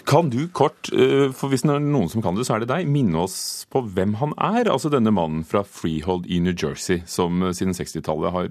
Kan 0.10 0.32
du 0.32 0.48
kort, 0.48 0.90
eh, 0.94 1.30
for 1.36 1.52
hvis 1.52 1.62
det 1.66 1.76
er 1.76 1.84
noen 1.84 2.10
som 2.10 2.24
kan 2.24 2.38
det, 2.38 2.48
så 2.48 2.56
er 2.56 2.64
det 2.64 2.72
deg, 2.72 2.88
minne 2.90 3.26
oss 3.28 3.68
på 3.70 3.84
hvem 3.94 4.16
han 4.22 4.34
er? 4.38 4.70
Altså 4.72 4.90
denne 4.90 5.12
mannen 5.14 5.44
fra 5.46 5.62
Freehold 5.62 6.26
i 6.26 6.40
New 6.42 6.56
Jersey, 6.56 7.04
som 7.06 7.44
eh, 7.44 7.54
siden 7.54 7.76
60-tallet 7.78 8.34
har 8.34 8.50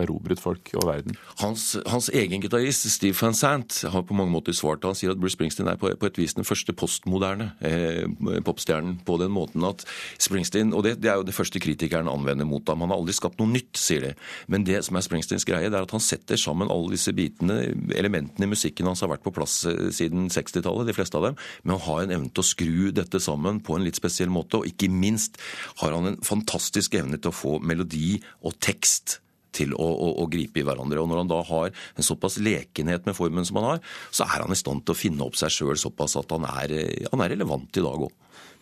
erobret 0.00 0.40
folk 0.42 0.70
og 0.78 0.86
verden. 0.88 1.18
Hans, 1.40 1.74
hans 1.90 2.10
egen 2.14 2.42
gitarist, 2.42 2.86
Steve 2.92 3.16
Van 3.20 3.36
Sant, 3.36 3.80
har 3.90 4.04
på 4.06 4.16
mange 4.16 4.32
måter 4.34 4.56
svart. 4.56 4.84
Han 4.86 4.96
sier 4.98 5.14
at 5.14 5.20
Bruce 5.20 5.36
Springsteen 5.36 5.70
er 5.70 5.78
på, 5.80 5.90
på 5.98 6.08
et 6.10 6.20
vis 6.20 6.36
den 6.36 6.46
første 6.46 6.74
postmoderne 6.76 7.50
eh, 7.64 8.04
popstjernen 8.44 8.98
på 9.06 9.18
den 9.20 9.32
måten 9.34 9.64
at 9.66 9.84
Springsteen 10.22 10.72
Og 10.74 10.84
det, 10.86 10.96
det, 11.02 11.10
er 11.10 11.20
jo 11.20 11.26
det 11.26 11.36
første 11.36 11.60
kritikeren 11.62 12.10
anvender 12.10 12.48
mot 12.48 12.66
ham. 12.68 12.84
Han 12.84 12.92
har 12.92 13.00
aldri 13.00 13.16
skapt 13.16 13.40
noe 13.40 13.50
nytt, 13.50 13.74
sier 13.78 14.08
de. 14.08 14.12
Men 14.50 14.66
det 14.66 14.82
som 14.86 14.98
er 14.98 15.06
Springsteens 15.06 15.46
greie, 15.48 15.70
det 15.70 15.78
er 15.78 15.86
at 15.86 15.94
han 15.94 16.02
setter 16.02 16.40
sammen 16.40 16.70
alle 16.72 16.94
disse 16.94 17.14
bitene, 17.16 17.60
elementene 17.96 18.48
i 18.48 18.52
musikken 18.52 18.88
hans 18.90 19.04
har 19.04 19.12
vært 19.12 19.24
på 19.26 19.34
plass 19.34 19.60
eh, 19.70 19.90
siden 19.94 20.28
60-tallet, 20.32 20.88
de 20.88 20.96
fleste 20.96 21.18
av 21.20 21.28
dem, 21.28 21.40
men 21.64 21.76
å 21.76 21.82
ha 21.88 22.00
en 22.02 22.14
evne 22.14 22.32
til 22.32 22.44
å 22.44 22.48
skru 22.48 22.92
dette 22.94 23.20
sammen 23.22 23.60
på 23.64 23.78
en 23.78 23.86
litt 23.86 24.00
spesiell 24.00 24.32
måte. 24.32 24.60
Og 24.60 24.70
ikke 24.70 24.90
minst 24.92 25.40
har 25.82 25.94
han 25.96 26.12
en 26.12 26.22
fantastisk 26.24 26.96
evne 26.98 27.20
til 27.20 27.32
å 27.32 27.36
få 27.36 27.58
melodi 27.64 28.18
og 28.44 28.58
tekst 28.62 29.20
til 29.54 29.74
å, 29.76 29.86
å, 29.86 30.10
å, 30.24 30.26
gripe 30.30 30.60
i 30.60 30.66
hverandre. 30.66 31.02
Og 31.02 31.10
Når 31.10 31.22
han 31.22 31.32
da 31.32 31.40
har 31.48 31.70
en 31.70 32.06
såpass 32.06 32.40
lekenhet 32.42 33.06
med 33.08 33.16
formen 33.18 33.46
som 33.46 33.60
han 33.60 33.74
har, 33.74 33.84
så 34.10 34.26
er 34.26 34.44
han 34.44 34.54
i 34.54 34.58
stand 34.58 34.84
til 34.84 34.96
å 34.96 34.98
finne 34.98 35.26
opp 35.26 35.38
seg 35.38 35.54
sjøl 35.54 35.78
såpass 35.80 36.18
at 36.20 36.34
han 36.34 36.46
er, 36.50 36.76
han 37.12 37.24
er 37.24 37.34
relevant 37.36 37.80
i 37.80 37.84
dag 37.84 38.08
òg. 38.08 38.12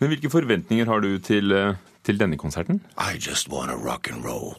Men 0.02 0.10
hvilke 0.10 0.32
forventninger 0.32 0.88
har 0.90 1.02
du 1.04 1.12
til, 1.22 1.52
eh, 1.54 1.74
til 2.02 2.18
denne 2.18 2.36
konserten? 2.36 2.80
I 2.98 3.18
just 3.18 3.48
wanna 3.48 3.76
rock 3.76 4.10
and 4.10 4.24
roll. 4.24 4.56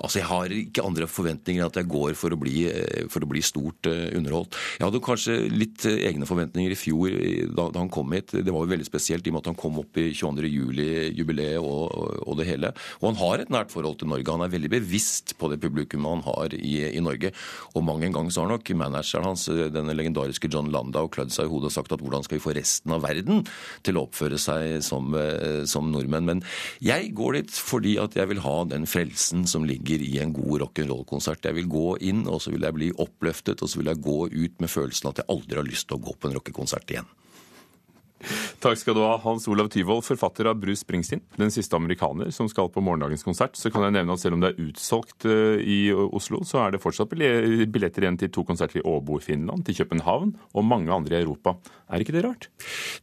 Altså, 0.00 0.20
Jeg 0.20 0.28
har 0.28 0.52
ikke 0.52 0.84
andre 0.84 1.08
forventninger 1.08 1.62
enn 1.62 1.70
at 1.70 1.78
jeg 1.80 1.88
går 1.90 2.16
for 2.18 2.34
å 2.34 2.38
bli, 2.40 2.66
eh, 2.68 3.06
for 3.12 3.24
å 3.24 3.28
bli 3.30 3.42
stort 3.44 3.88
uh, 3.88 4.10
underholdt. 4.16 4.56
Jeg 4.78 4.84
hadde 4.86 5.02
kanskje 5.04 5.36
litt 5.52 5.86
uh, 5.88 5.94
egne 6.08 6.28
forventninger 6.28 6.72
i 6.72 6.78
fjor 6.78 7.14
da, 7.56 7.68
da, 7.70 7.80
han 7.80 7.92
kom 7.92 8.12
hit. 8.16 8.34
Det 8.34 8.52
var 8.52 8.64
jo 8.64 8.72
veldig 8.72 8.88
spesielt 8.88 9.26
i 9.26 9.32
og 9.32 9.36
med 9.36 9.44
at 9.44 9.50
han 9.52 9.58
kom 9.60 9.80
opp 9.82 10.00
i 10.00 10.08
22. 10.16 10.50
juli-jubileet 10.50 11.60
og, 11.62 11.94
og, 12.24 12.34
det 12.40 12.48
hele. 12.50 12.72
Og 13.00 13.08
han 13.10 13.20
har 13.22 13.44
et 13.44 13.52
nært 13.52 13.72
forhold 13.72 14.00
til 14.00 14.10
Norge. 14.12 14.32
Han 14.32 14.44
er 14.44 14.52
veldig 14.52 14.72
bevisst 14.76 15.36
på 15.40 15.50
det 15.52 15.60
publikummet 15.62 16.18
han 16.18 16.26
har 16.26 16.56
i, 16.58 16.74
i 16.90 17.04
Norge. 17.04 17.32
Og 17.74 17.86
mange 17.86 18.10
ganger 18.12 18.34
så 18.34 18.44
har 18.44 18.52
nok 18.52 18.72
manageren 18.76 19.30
hans, 19.30 19.46
denne 19.48 19.96
legendariske 19.96 20.50
John 20.52 20.70
Landau, 20.74 21.06
klødd 21.12 21.34
seg 21.34 21.48
i 21.48 21.52
hodet 21.52 21.70
og 21.70 21.76
sagt 21.78 21.94
at 21.94 22.04
hvordan 22.04 22.26
skal 22.26 22.38
vi 22.38 22.44
få 22.44 22.56
resten 22.56 22.94
av 22.96 23.04
verden 23.06 23.44
til 23.86 23.98
å 23.98 24.06
oppføre 24.06 24.40
seg 24.40 24.82
som, 24.84 25.16
som 25.68 25.90
nordmenn. 25.92 26.28
Men 26.28 26.44
jeg 26.84 27.14
går 27.16 27.40
dit 27.40 27.56
fordi 27.56 27.96
at 28.02 28.16
jeg 28.18 28.30
vil 28.32 28.42
ha 28.44 28.56
den 28.68 28.86
frelsen 28.90 29.46
som 29.48 29.64
ligger 29.66 29.85
ligger 29.86 30.04
i 30.04 30.18
en 30.18 30.32
god 30.32 30.60
rock'n'roll-konsert. 30.60 31.44
Jeg 31.44 31.54
vil 31.54 31.68
gå 31.70 31.96
inn, 32.00 32.26
og 32.26 32.42
så 32.42 32.50
vil 32.50 32.66
jeg 32.66 32.76
bli 32.76 32.90
oppløftet, 33.02 33.62
og 33.62 33.70
så 33.70 33.80
vil 33.80 33.92
jeg 33.92 34.02
gå 34.02 34.18
ut 34.26 34.60
med 34.60 34.72
følelsen 34.72 35.10
at 35.10 35.22
jeg 35.22 35.30
aldri 35.32 35.60
har 35.60 35.68
lyst 35.68 35.88
til 35.88 35.98
å 35.98 36.02
gå 36.02 36.16
på 36.18 36.28
en 36.28 36.36
rockekonsert 36.38 36.90
igjen. 36.90 37.08
Takk 38.62 38.78
skal 38.80 38.96
du 38.96 39.02
ha, 39.04 39.16
Hans 39.20 39.44
Olav 39.52 39.68
Tyvold, 39.72 40.04
forfatter 40.06 40.48
av 40.48 40.56
Bruce 40.60 40.80
Springsteen, 40.80 41.20
den 41.36 41.52
siste 41.52 41.76
amerikaner 41.76 42.30
som 42.32 42.48
skal 42.48 42.70
på 42.72 42.80
morgendagens 42.84 43.24
konsert. 43.26 43.58
Så 43.58 43.68
kan 43.72 43.84
jeg 43.84 43.96
nevne 43.98 44.16
at 44.16 44.22
selv 44.22 44.38
om 44.38 44.44
det 44.44 44.52
er 44.54 44.68
utsolgt 44.70 45.26
eh, 45.28 45.60
i 45.60 45.78
Oslo, 45.92 46.40
så 46.46 46.62
er 46.64 46.72
det 46.74 46.82
fortsatt 46.82 47.12
billetter 47.12 48.06
igjen 48.06 48.16
til 48.20 48.32
to 48.32 48.46
konserter 48.48 48.80
i 48.80 48.86
Åbo 48.88 49.20
i 49.20 49.24
Finland, 49.24 49.66
til 49.66 49.76
København 49.82 50.32
og 50.56 50.68
mange 50.68 50.94
andre 50.94 51.18
i 51.18 51.26
Europa. 51.26 51.56
Er 51.86 52.02
ikke 52.02 52.16
det 52.16 52.24
rart? 52.24 52.48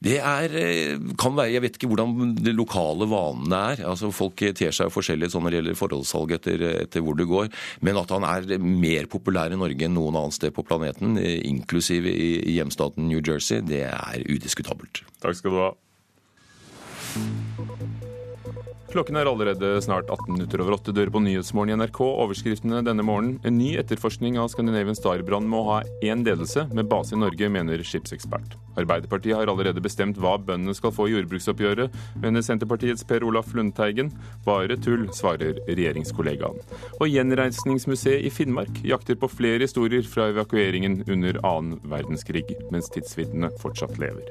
Det 0.03 0.17
er, 0.17 0.55
eh, 0.60 0.98
kan 1.19 1.36
være, 1.38 1.53
Jeg 1.53 1.62
vet 1.62 1.77
ikke 1.77 1.88
hvordan 1.91 2.36
de 2.36 2.51
lokale 2.51 3.07
vanene 3.07 3.60
er. 3.74 3.86
Altså 3.86 4.12
Folk 4.12 4.36
ter 4.36 4.72
seg 4.72 4.91
forskjellig 4.91 5.29
sånn 5.31 5.45
når 5.45 5.51
det 5.51 5.60
gjelder 5.62 5.79
forholdssalg 5.79 6.33
etter, 6.36 6.65
etter 6.83 7.01
hvor 7.05 7.15
det 7.15 7.29
går. 7.29 7.51
Men 7.81 7.98
at 8.01 8.10
han 8.10 8.24
er 8.24 8.57
mer 8.57 9.05
populær 9.05 9.53
i 9.53 9.60
Norge 9.60 9.86
enn 9.86 9.95
noen 9.95 10.17
annet 10.17 10.33
sted 10.33 10.51
på 10.55 10.65
planeten, 10.65 11.17
eh, 11.22 11.39
inklusiv 11.45 12.10
i 12.10 12.57
hjemstaten 12.57 13.07
New 13.07 13.22
Jersey, 13.22 13.62
det 13.62 13.86
er 13.91 14.25
udiskutabelt. 14.27 15.03
Takk 15.24 15.36
skal 15.36 15.42
du 15.51 15.59
ha. 15.59 15.73
Klokken 18.93 19.17
er 19.17 19.25
allerede 19.25 19.69
snart 19.81 20.05
18 20.05 20.35
minutter 20.35 20.62
over 20.62 20.75
åtte. 20.75 20.93
Dør 20.93 21.09
på 21.09 21.21
Nyhetsmorgen 21.25 21.73
i 21.73 21.77
NRK. 21.81 21.97
Overskriftene 22.05 22.83
denne 22.85 23.01
morgenen. 23.01 23.39
En 23.41 23.55
ny 23.57 23.71
etterforskning 23.81 24.38
av 24.38 24.51
Scandinavian 24.53 24.93
Star-brann 24.93 25.47
må 25.50 25.63
ha 25.71 25.79
én 26.05 26.21
ledelse, 26.21 26.67
med 26.77 26.85
base 26.91 27.15
i 27.15 27.17
Norge, 27.17 27.50
mener 27.50 27.81
skipsekspert. 27.81 28.53
Arbeiderpartiet 28.77 29.33
har 29.33 29.50
allerede 29.50 29.81
bestemt 29.81 30.21
hva 30.21 30.35
bøndene 30.38 30.77
skal 30.77 30.93
få 30.93 31.07
i 31.09 31.15
jordbruksoppgjøret, 31.15 31.97
mener 32.21 32.45
Senterpartiets 32.45 33.05
Per 33.09 33.25
Olaf 33.25 33.50
Lundteigen. 33.57 34.13
Bare 34.45 34.77
tull, 34.77 35.07
svarer 35.17 35.57
regjeringskollegaen. 35.65 36.62
Og 37.00 37.09
Gjenreisningsmuseet 37.09 38.29
i 38.29 38.33
Finnmark 38.33 38.83
jakter 38.85 39.17
på 39.17 39.31
flere 39.39 39.65
historier 39.65 40.05
fra 40.05 40.29
evakueringen 40.35 41.01
under 41.07 41.41
annen 41.41 41.81
verdenskrig, 41.81 42.45
mens 42.69 42.93
tidsvitnene 42.93 43.50
fortsatt 43.57 43.97
lever. 43.97 44.29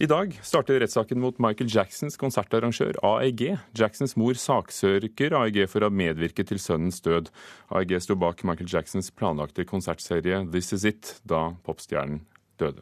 I 0.00 0.06
dag 0.08 0.38
starter 0.42 0.78
rettssaken 0.80 1.18
mot 1.20 1.36
Michael 1.44 1.68
Jacksons 1.68 2.14
konsertarrangør 2.16 2.96
AEG. 3.04 3.42
Jacksons 3.76 4.14
mor 4.16 4.32
saksøker 4.32 5.36
AEG 5.36 5.66
for 5.68 5.84
å 5.84 5.90
ha 5.90 5.92
medvirket 5.92 6.48
til 6.48 6.62
sønnens 6.62 7.02
død. 7.04 7.28
AEG 7.68 7.98
sto 8.00 8.16
bak 8.16 8.40
Michael 8.48 8.72
Jacksons 8.72 9.12
planlagte 9.12 9.68
konsertserie 9.68 10.40
This 10.48 10.72
Is 10.72 10.88
It 10.88 11.12
da 11.28 11.50
popstjernen 11.68 12.22
døde. 12.56 12.80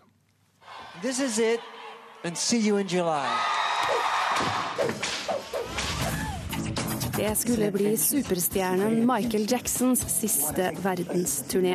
This 1.02 1.18
is 1.18 1.42
it, 1.42 1.58
and 2.22 2.38
see 2.38 2.62
you 2.62 2.78
in 2.78 2.86
July. 2.86 3.26
Det 7.18 7.34
skulle 7.36 7.70
bli 7.70 7.96
superstjernen 7.96 9.00
Michael 9.06 9.46
Jacksons 9.50 10.04
siste 10.20 10.68
verdensturné. 10.84 11.74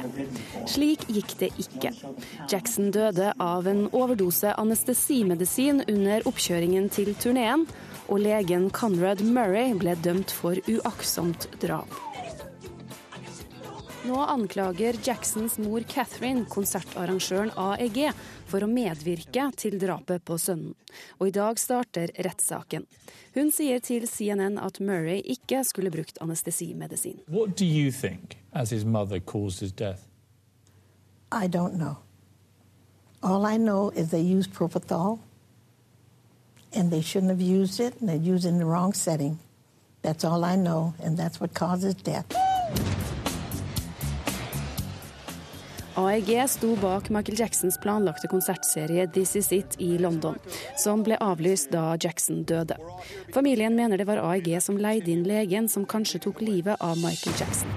Slik 0.71 1.03
gikk 1.11 1.33
det 1.41 1.49
ikke. 1.59 1.91
Jackson 2.47 2.93
døde 2.95 3.33
av 3.43 3.67
en 3.67 3.89
overdose 3.91 4.53
anestesimedisin 4.55 5.83
under 5.91 6.23
oppkjøringen 6.31 6.87
til 6.95 7.11
turneen, 7.19 7.67
og 8.07 8.23
legen 8.23 8.69
Conrad 8.71 9.25
Murray 9.27 9.75
ble 9.75 9.97
dømt 9.99 10.31
for 10.31 10.63
uaktsomt 10.63 11.49
drap. 11.59 11.91
Nå 14.03 14.19
anklager 14.19 14.95
Jacksons 15.03 15.53
mor 15.57 15.83
Catherine 15.87 16.43
konsertarrangøren 16.51 17.53
AEG 17.55 18.09
for 18.51 18.65
å 18.65 18.67
medvirke 18.67 19.45
til 19.55 19.77
drapet 19.79 20.25
på 20.27 20.35
sønnen. 20.35 20.73
Og 21.21 21.29
i 21.29 21.33
dag 21.37 21.59
starter 21.61 22.11
rettssaken. 22.27 22.83
Hun 23.37 23.51
sier 23.55 23.79
til 23.79 24.03
CNN 24.11 24.59
at 24.59 24.81
Murray 24.83 25.21
ikke 25.23 25.61
skulle 25.63 25.91
brukt 25.93 26.19
anestesimedisin. 26.19 27.21
What 27.31 27.55
do 27.55 27.63
you 27.63 27.91
think, 27.95 28.35
as 28.51 28.75
his 28.75 28.83
mother, 28.83 29.21
caused 29.21 29.63
his 29.63 29.71
death? 29.71 30.03
I 31.31 31.47
don't 31.47 31.79
know. 31.79 31.95
All 33.23 33.45
I 33.45 33.55
know 33.55 33.89
is 33.95 34.11
they 34.11 34.19
used 34.19 34.51
propofol, 34.51 35.19
and 36.75 36.91
they 36.91 37.01
shouldn't 37.01 37.31
have 37.31 37.41
used 37.41 37.79
it, 37.79 38.01
and 38.01 38.09
they 38.09 38.19
used 38.19 38.43
it 38.43 38.49
in 38.49 38.59
the 38.59 38.65
wrong 38.65 38.91
setting. 38.91 39.39
That's 40.01 40.25
all 40.25 40.43
I 40.43 40.57
know, 40.57 40.93
and 41.01 41.15
that's 41.15 41.39
what 41.39 41.53
causes 41.53 41.95
death. 41.95 42.27
AEG 45.95 46.49
sto 46.49 46.75
bak 46.75 47.09
Michael 47.09 47.39
Jacksons 47.39 47.77
planlagte 47.77 48.27
konsertserie 48.27 49.07
This 49.07 49.35
Is 49.35 49.51
It 49.51 49.75
i 49.77 49.97
London, 49.97 50.35
som 50.77 51.03
ble 51.05 51.19
avlyst 51.21 51.69
da 51.71 51.97
Jackson 52.01 52.41
døde. 52.49 52.77
Familien 53.33 53.75
mener 53.75 53.97
det 54.01 54.07
var 54.09 54.17
AEG 54.17 54.57
som 54.61 54.79
leide 54.81 55.13
inn 55.13 55.21
legen 55.27 55.69
som 55.69 55.85
kanskje 55.85 56.23
tok 56.25 56.41
livet 56.41 56.81
av 56.81 56.97
Michael 56.97 57.37
Jackson. 57.37 57.69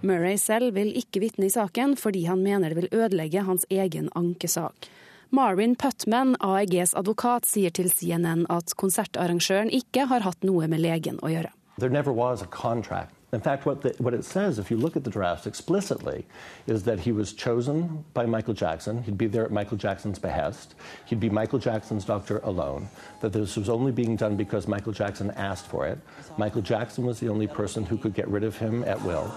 Murray 0.00 0.40
selv 0.40 0.72
vil 0.74 0.96
ikke 0.96 1.20
vitne 1.20 1.50
i 1.50 1.52
saken, 1.52 1.98
fordi 2.00 2.24
han 2.32 2.40
mener 2.42 2.72
det 2.72 2.80
vil 2.80 3.04
ødelegge 3.04 3.44
hans 3.44 3.68
egen 3.68 4.08
ankesak. 4.16 4.88
Marvin 5.28 5.76
Putman, 5.76 6.36
AEGs 6.40 6.96
advokat, 6.96 7.44
sier 7.44 7.70
til 7.70 7.92
CNN 7.92 8.46
at 8.48 8.72
konsertarrangøren 8.80 9.68
ikke 9.68 10.08
har 10.08 10.24
hatt 10.24 10.48
noe 10.48 10.64
med 10.64 10.80
legen 10.80 11.20
å 11.20 11.28
gjøre. 11.28 11.52
There 11.76 11.92
never 11.92 12.12
was 12.12 12.40
a 12.40 12.48
contract. 12.48 13.12
In 13.32 13.40
fact, 13.40 13.64
what, 13.64 13.80
the, 13.80 13.94
what 13.96 14.12
it 14.12 14.26
says, 14.26 14.58
if 14.58 14.70
you 14.70 14.76
look 14.76 14.94
at 14.94 15.04
the 15.04 15.10
drafts 15.10 15.46
explicitly, 15.46 16.26
is 16.66 16.82
that 16.82 17.00
he 17.00 17.12
was 17.12 17.32
chosen 17.32 18.04
by 18.12 18.26
Michael 18.26 18.52
Jackson. 18.52 19.02
He'd 19.04 19.16
be 19.16 19.26
there 19.26 19.46
at 19.46 19.50
Michael 19.50 19.78
Jackson's 19.78 20.18
behest. 20.18 20.74
He'd 21.06 21.18
be 21.18 21.30
Michael 21.30 21.58
Jackson's 21.58 22.04
doctor 22.04 22.40
alone. 22.44 22.90
That 23.22 23.32
this 23.32 23.56
was 23.56 23.70
only 23.70 23.90
being 23.90 24.16
done 24.16 24.36
because 24.36 24.68
Michael 24.68 24.92
Jackson 24.92 25.30
asked 25.30 25.66
for 25.66 25.86
it. 25.86 25.98
Michael 26.36 26.60
Jackson 26.60 27.06
was 27.06 27.20
the 27.20 27.30
only 27.30 27.46
person 27.46 27.86
who 27.86 27.96
could 27.96 28.12
get 28.12 28.28
rid 28.28 28.44
of 28.44 28.58
him 28.58 28.84
at 28.84 29.00
will. 29.02 29.32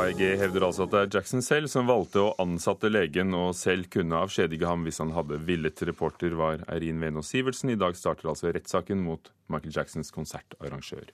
AEG 0.00 0.38
hevder 0.40 0.64
altså 0.64 0.86
at 0.86 0.92
det 0.94 1.00
er 1.00 1.10
Jackson 1.18 1.42
selv 1.44 1.68
som 1.68 1.88
valgte 1.88 2.22
å 2.22 2.34
ansatte 2.40 2.88
legen, 2.88 3.34
og 3.36 3.52
selv 3.58 3.90
kunne 3.92 4.22
avskjedige 4.24 4.68
ham 4.68 4.86
hvis 4.86 5.00
han 5.02 5.12
hadde 5.12 5.40
villet. 5.44 5.82
Reporter 5.90 6.32
var 6.38 6.62
Eirin 6.72 7.02
Venås 7.02 7.32
Sivertsen. 7.34 7.74
I 7.74 7.80
dag 7.80 7.98
starter 7.98 8.30
altså 8.32 8.48
rettssaken 8.54 9.02
mot 9.04 9.28
Michael 9.52 9.76
Jacksons 9.76 10.12
konsertarrangør. 10.14 11.12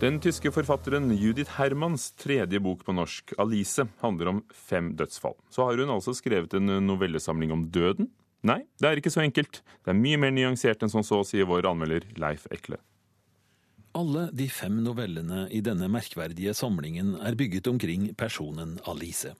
Den 0.00 0.16
tyske 0.22 0.48
forfatteren 0.54 1.10
Judith 1.12 1.58
Hermans 1.58 2.12
tredje 2.16 2.62
bok 2.62 2.86
på 2.86 2.94
norsk, 2.96 3.34
'Alice', 3.36 3.88
handler 4.00 4.28
om 4.36 4.44
fem 4.54 4.94
dødsfall. 4.96 5.34
Så 5.50 5.66
har 5.66 5.76
hun 5.76 5.92
altså 5.92 6.14
skrevet 6.16 6.54
en 6.54 6.78
novellesamling 6.86 7.52
om 7.52 7.66
døden. 7.68 8.08
Nei, 8.46 8.62
det 8.80 8.88
er 8.88 9.00
ikke 9.00 9.12
så 9.12 9.24
enkelt. 9.24 9.60
Det 9.84 9.92
er 9.92 9.98
mye 9.98 10.20
mer 10.20 10.32
nyansert 10.32 10.82
enn 10.82 10.92
som 10.92 11.04
så, 11.04 11.20
sier 11.28 11.48
vår 11.50 11.68
anmelder 11.68 12.06
Leif 12.20 12.46
Ekle. 12.54 12.80
Alle 13.98 14.28
de 14.32 14.46
fem 14.52 14.78
novellene 14.84 15.48
i 15.50 15.60
denne 15.66 15.90
merkverdige 15.90 16.54
samlingen 16.54 17.16
er 17.20 17.36
bygget 17.36 17.68
omkring 17.68 18.10
personen 18.16 18.78
Alice. 18.88 19.34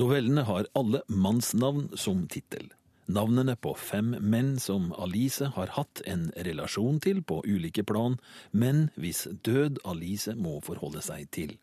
Novellene 0.00 0.46
har 0.48 0.70
alle 0.78 1.02
mannsnavn 1.12 1.90
som 2.00 2.24
tittel 2.32 2.70
navnene 3.12 3.56
på 3.56 3.74
fem 3.78 4.14
menn 4.20 4.54
som 4.60 4.92
Alice 5.00 5.46
har 5.56 5.72
hatt 5.76 6.02
en 6.08 6.30
relasjon 6.46 7.00
til 7.02 7.22
på 7.22 7.42
ulike 7.46 7.84
plan, 7.86 8.18
men 8.50 8.88
hvis 8.96 9.26
død 9.44 9.80
Alice 9.88 10.34
må 10.38 10.60
forholde 10.64 11.02
seg 11.04 11.28
til. 11.34 11.56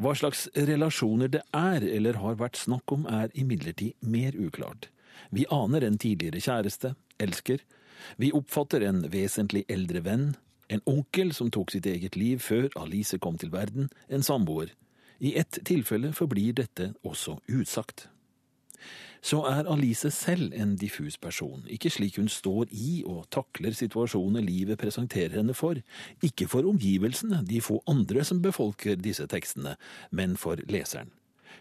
Hva 0.00 0.14
slags 0.18 0.48
relasjoner 0.56 1.30
det 1.30 1.44
er 1.54 1.84
eller 1.86 2.18
har 2.18 2.40
vært 2.40 2.58
snakk 2.58 2.90
om, 2.96 3.06
er 3.06 3.30
imidlertid 3.34 3.94
mer 4.02 4.34
uklart. 4.34 4.88
Vi 5.30 5.46
aner 5.50 5.84
en 5.84 5.98
tidligere 5.98 6.40
kjæreste, 6.40 6.94
elsker. 7.18 7.60
Vi 8.16 8.32
oppfatter 8.34 8.84
en 8.86 9.04
vesentlig 9.12 9.64
eldre 9.68 10.04
venn, 10.04 10.32
en 10.68 10.82
onkel 10.88 11.34
som 11.36 11.50
tok 11.52 11.74
sitt 11.74 11.86
eget 11.86 12.16
liv 12.16 12.40
før 12.40 12.70
Alice 12.80 13.18
kom 13.18 13.38
til 13.38 13.52
verden, 13.52 13.90
en 14.08 14.24
samboer. 14.24 14.72
I 15.20 15.36
ett 15.38 15.60
tilfelle 15.64 16.12
forblir 16.12 16.56
dette 16.58 16.92
også 17.04 17.38
utsagt 17.48 18.08
så 19.24 19.40
er 19.48 19.68
Alice 19.72 20.10
selv 20.12 20.52
en 20.52 20.74
diffus 20.76 21.16
person, 21.16 21.62
ikke 21.72 21.90
slik 21.92 22.18
hun 22.20 22.28
står 22.28 22.68
i 22.76 23.02
og 23.08 23.24
takler 23.32 23.72
situasjoner 23.76 24.44
livet 24.44 24.80
presenterer 24.80 25.38
henne 25.38 25.56
for, 25.56 25.80
ikke 26.24 26.48
for 26.50 26.68
omgivelsene, 26.68 27.40
de 27.48 27.62
få 27.64 27.80
andre 27.88 28.24
som 28.28 28.42
befolker 28.44 29.00
disse 29.00 29.24
tekstene, 29.30 29.78
men 30.12 30.36
for 30.40 30.60
leseren. 30.68 31.12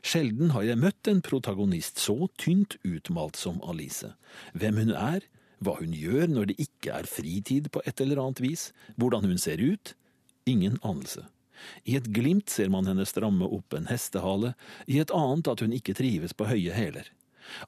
Sjelden 0.03 0.51
har 0.51 0.65
jeg 0.67 0.81
møtt 0.81 1.07
en 1.07 1.22
protagonist 1.24 2.01
så 2.03 2.27
tynt 2.41 2.75
utmalt 2.83 3.39
som 3.39 3.62
Alice. 3.63 4.12
Hvem 4.51 4.81
hun 4.81 4.91
er, 4.91 5.24
hva 5.63 5.77
hun 5.79 5.93
gjør 5.95 6.27
når 6.27 6.50
det 6.51 6.57
ikke 6.65 6.98
er 7.00 7.07
fritid 7.07 7.69
på 7.72 7.81
et 7.88 8.03
eller 8.03 8.19
annet 8.19 8.41
vis, 8.43 8.72
hvordan 9.00 9.29
hun 9.29 9.39
ser 9.39 9.63
ut, 9.63 9.93
ingen 10.43 10.75
anelse. 10.83 11.24
I 11.88 11.95
et 11.95 12.10
glimt 12.12 12.51
ser 12.51 12.67
man 12.74 12.89
henne 12.89 13.05
stramme 13.07 13.48
opp 13.48 13.75
en 13.77 13.88
hestehale, 13.88 14.53
i 14.91 15.00
et 15.00 15.13
annet 15.15 15.48
at 15.48 15.63
hun 15.63 15.75
ikke 15.75 15.95
trives 15.95 16.36
på 16.36 16.50
høye 16.50 16.75
hæler. 16.75 17.07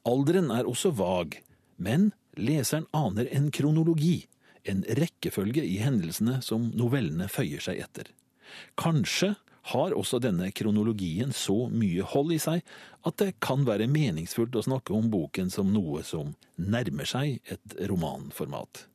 Alderen 0.08 0.52
er 0.52 0.68
også 0.68 0.92
vag, 0.96 1.38
men 1.80 2.10
leseren 2.36 2.84
aner 2.96 3.28
en 3.32 3.48
kronologi, 3.54 4.26
en 4.68 4.84
rekkefølge 4.98 5.64
i 5.64 5.78
hendelsene 5.80 6.40
som 6.44 6.68
novellene 6.76 7.30
føyer 7.32 7.64
seg 7.64 7.80
etter. 7.80 8.10
Kanskje 8.76 9.34
har 9.72 9.94
også 9.96 10.20
denne 10.22 10.50
kronologien 10.54 11.32
så 11.34 11.66
mye 11.72 12.06
hold 12.14 12.34
i 12.36 12.40
seg 12.42 12.62
at 13.06 13.18
det 13.22 13.36
kan 13.44 13.66
være 13.66 13.90
meningsfullt 13.90 14.56
å 14.58 14.64
snakke 14.66 14.94
om 14.96 15.10
boken 15.12 15.50
som 15.52 15.72
noe 15.74 16.04
som 16.06 16.34
nærmer 16.56 17.08
seg 17.08 17.40
et 17.50 17.78
romanformat. 17.90 18.86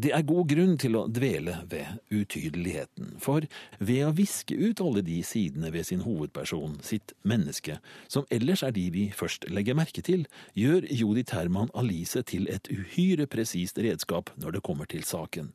Det 0.00 0.12
er 0.16 0.24
god 0.24 0.46
grunn 0.48 0.76
til 0.80 0.94
å 0.96 1.02
dvele 1.12 1.58
ved 1.68 2.14
utydeligheten, 2.14 3.16
for 3.20 3.44
ved 3.82 4.04
å 4.06 4.14
viske 4.16 4.56
ut 4.56 4.80
alle 4.80 5.02
de 5.04 5.18
sidene 5.26 5.68
ved 5.74 5.88
sin 5.90 6.04
hovedperson, 6.06 6.78
sitt 6.80 7.12
menneske, 7.26 7.76
som 8.08 8.24
ellers 8.32 8.62
er 8.64 8.72
de 8.72 8.86
vi 8.94 9.04
først 9.12 9.48
legger 9.52 9.76
merke 9.76 10.00
til, 10.06 10.24
gjør 10.56 10.86
Jodi 10.88 11.26
Terman 11.28 11.72
Alice 11.76 12.22
til 12.30 12.48
et 12.48 12.70
uhyre 12.72 13.28
presist 13.28 13.82
redskap 13.82 14.32
når 14.40 14.56
det 14.56 14.64
kommer 14.64 14.88
til 14.88 15.04
saken. 15.04 15.50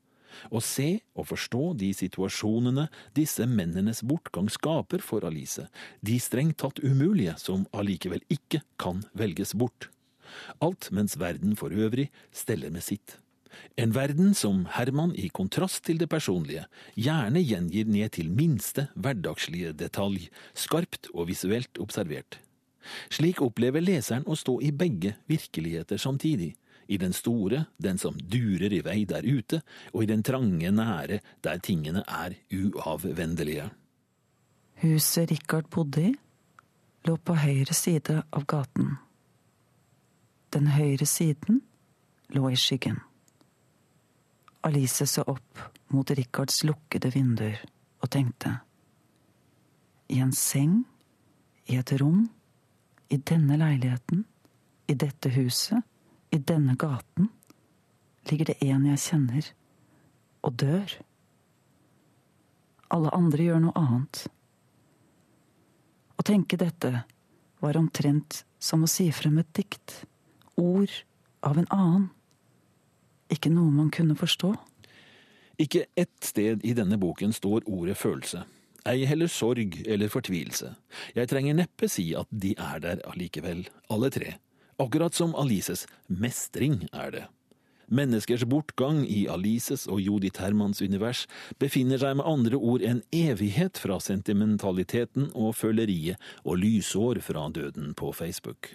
Å 0.51 0.61
se 0.63 0.89
og 1.15 1.29
forstå 1.31 1.73
de 1.81 1.91
situasjonene 1.95 2.87
disse 3.17 3.45
mennenes 3.49 4.03
bortgang 4.05 4.49
skaper 4.51 5.03
for 5.03 5.25
Alice, 5.27 5.67
de 6.05 6.19
strengt 6.21 6.59
tatt 6.63 6.81
umulige 6.83 7.35
som 7.41 7.67
allikevel 7.75 8.23
ikke 8.31 8.63
kan 8.81 9.03
velges 9.17 9.55
bort. 9.57 9.89
Alt 10.63 10.89
mens 10.91 11.19
verden 11.19 11.55
for 11.59 11.73
øvrig 11.73 12.09
steller 12.33 12.73
med 12.73 12.83
sitt. 12.83 13.19
En 13.79 13.93
verden 13.95 14.33
som 14.35 14.65
Herman, 14.75 15.13
i 15.15 15.29
kontrast 15.31 15.85
til 15.87 15.99
det 15.99 16.09
personlige, 16.11 16.65
gjerne 16.99 17.43
gjengir 17.43 17.87
ned 17.87 18.11
til 18.17 18.31
minste 18.31 18.89
hverdagslige 18.95 19.71
detalj, 19.79 20.29
skarpt 20.55 21.07
og 21.13 21.29
visuelt 21.31 21.79
observert. 21.79 22.39
Slik 23.09 23.41
opplever 23.41 23.83
leseren 23.83 24.27
å 24.27 24.37
stå 24.37 24.59
i 24.61 24.71
begge 24.75 25.15
virkeligheter 25.31 25.99
samtidig. 26.01 26.53
I 26.87 26.97
den 26.97 27.13
store, 27.13 27.65
den 27.77 27.97
som 27.97 28.17
durer 28.17 28.73
i 28.73 28.81
vei 28.85 29.05
der 29.09 29.25
ute, 29.25 29.61
og 29.93 30.03
i 30.03 30.09
den 30.09 30.23
trange, 30.23 30.71
nære, 30.71 31.19
der 31.43 31.57
tingene 31.57 32.03
er 32.07 32.35
uavvendelige. 32.53 33.69
Huset 34.83 35.31
Richard 35.31 35.69
bodde 35.71 36.09
i, 36.09 36.13
lå 37.07 37.17
på 37.17 37.37
høyre 37.39 37.73
side 37.73 38.21
av 38.31 38.45
gaten. 38.45 38.97
Den 40.53 40.67
høyre 40.75 41.05
siden 41.05 41.61
lå 42.35 42.49
i 42.49 42.59
skyggen. 42.59 42.99
Alice 44.65 45.05
så 45.07 45.23
opp 45.29 45.61
mot 45.93 46.11
Rikards 46.11 46.63
lukkede 46.65 47.11
vinduer 47.13 47.59
og 48.01 48.09
tenkte. 48.11 48.57
I 50.09 50.21
en 50.21 50.33
seng, 50.33 50.83
i 51.69 51.77
et 51.77 51.91
rom, 52.01 52.27
i 53.09 53.17
denne 53.17 53.57
leiligheten, 53.61 54.25
i 54.89 54.93
dette 54.93 55.31
huset, 55.33 55.81
i 56.33 56.39
denne 56.39 56.75
gaten, 56.79 57.29
ligger 58.29 58.51
det 58.51 58.57
en 58.65 58.87
jeg 58.89 59.03
kjenner, 59.03 59.51
og 60.45 60.57
dør. 60.61 60.95
Alle 62.93 63.13
andre 63.17 63.49
gjør 63.49 63.63
noe 63.65 63.77
annet. 63.79 64.25
Å 66.15 66.25
tenke 66.25 66.57
dette 66.57 67.05
var 67.61 67.77
omtrent 67.79 68.43
som 68.61 68.85
å 68.85 68.89
si 68.89 69.09
frem 69.13 69.39
et 69.41 69.51
dikt, 69.57 70.05
ord 70.55 70.91
av 71.45 71.59
en 71.59 71.69
annen 71.73 72.11
ikke 73.31 73.49
noe 73.53 73.73
man 73.73 73.91
kunne 73.93 74.15
forstå? 74.17 74.53
Ikke 75.61 75.85
ett 75.97 76.17
sted 76.23 76.65
i 76.67 76.73
denne 76.77 76.97
boken 77.01 77.33
står 77.33 77.65
ordet 77.65 77.97
følelse. 77.97 78.43
Ei 78.85 79.05
heller 79.09 79.29
sorg 79.31 79.79
eller 79.89 80.11
fortvilelse. 80.13 80.75
Jeg 81.17 81.29
trenger 81.31 81.57
neppe 81.57 81.89
si 81.89 82.11
at 82.17 82.29
de 82.29 82.53
er 82.53 82.83
der 82.83 83.01
allikevel, 83.09 83.63
alle 83.89 84.11
tre. 84.13 84.35
Akkurat 84.77 85.13
som 85.15 85.35
Alices 85.39 85.85
mestring 86.07 86.81
er 86.91 87.11
det. 87.11 87.25
Menneskers 87.87 88.43
bortgang 88.49 89.03
i 89.07 89.27
Alices 89.29 89.85
og 89.87 90.01
Judith 90.01 90.41
Hermans 90.41 90.81
univers 90.81 91.25
befinner 91.61 92.01
seg 92.01 92.17
med 92.19 92.27
andre 92.27 92.57
ord 92.57 92.83
en 92.83 93.03
evighet 93.13 93.77
fra 93.79 94.01
sentimentaliteten 94.01 95.29
og 95.37 95.53
føleriet 95.55 96.19
og 96.43 96.57
lysår 96.63 97.21
fra 97.23 97.45
døden 97.53 97.93
på 97.95 98.11
Facebook. 98.11 98.73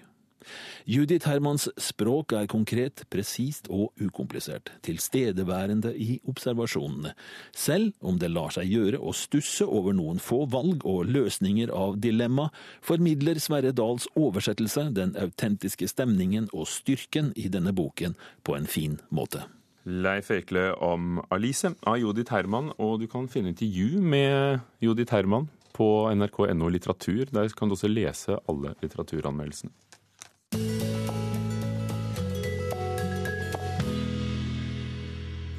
Judith 0.88 1.28
Hermans 1.28 1.68
språk 1.80 2.34
er 2.36 2.48
konkret, 2.50 3.04
presist 3.12 3.68
og 3.70 3.92
ukomplisert, 4.00 4.72
tilstedeværende 4.86 5.92
i 5.94 6.18
observasjonene, 6.30 7.14
selv 7.52 7.92
om 8.00 8.18
det 8.20 8.32
lar 8.32 8.54
seg 8.54 8.70
gjøre 8.70 9.00
å 9.00 9.14
stusse 9.16 9.66
over 9.66 9.96
noen 9.96 10.20
få 10.22 10.44
valg 10.50 10.84
og 10.88 11.06
løsninger 11.10 11.72
av 11.74 12.00
dilemma, 12.02 12.48
formidler 12.82 13.40
Sverre 13.42 13.72
Dahls 13.76 14.08
oversettelse 14.18 14.88
den 14.96 15.16
autentiske 15.20 15.88
stemningen 15.90 16.50
og 16.52 16.68
styrken 16.70 17.32
i 17.36 17.48
denne 17.52 17.74
boken 17.76 18.16
på 18.44 18.56
en 18.56 18.68
fin 18.70 19.00
måte. 19.10 19.46
Leif 19.84 20.28
Ekle 20.30 20.74
om 20.84 21.22
Alice 21.32 21.70
av 21.88 21.96
Judith 21.98 22.34
Herman, 22.34 22.74
og 22.78 23.00
du 23.00 23.06
kan 23.08 23.30
finne 23.32 23.54
intervju 23.54 24.02
med 24.04 24.60
Judith 24.84 25.14
Herman 25.14 25.48
på 25.72 25.88
nrk.no 26.12 26.68
litteratur. 26.68 27.30
Der 27.32 27.48
kan 27.56 27.70
du 27.70 27.76
også 27.76 27.88
lese 27.88 28.36
alle 28.48 28.74
litteraturanmeldelsene. 28.82 29.72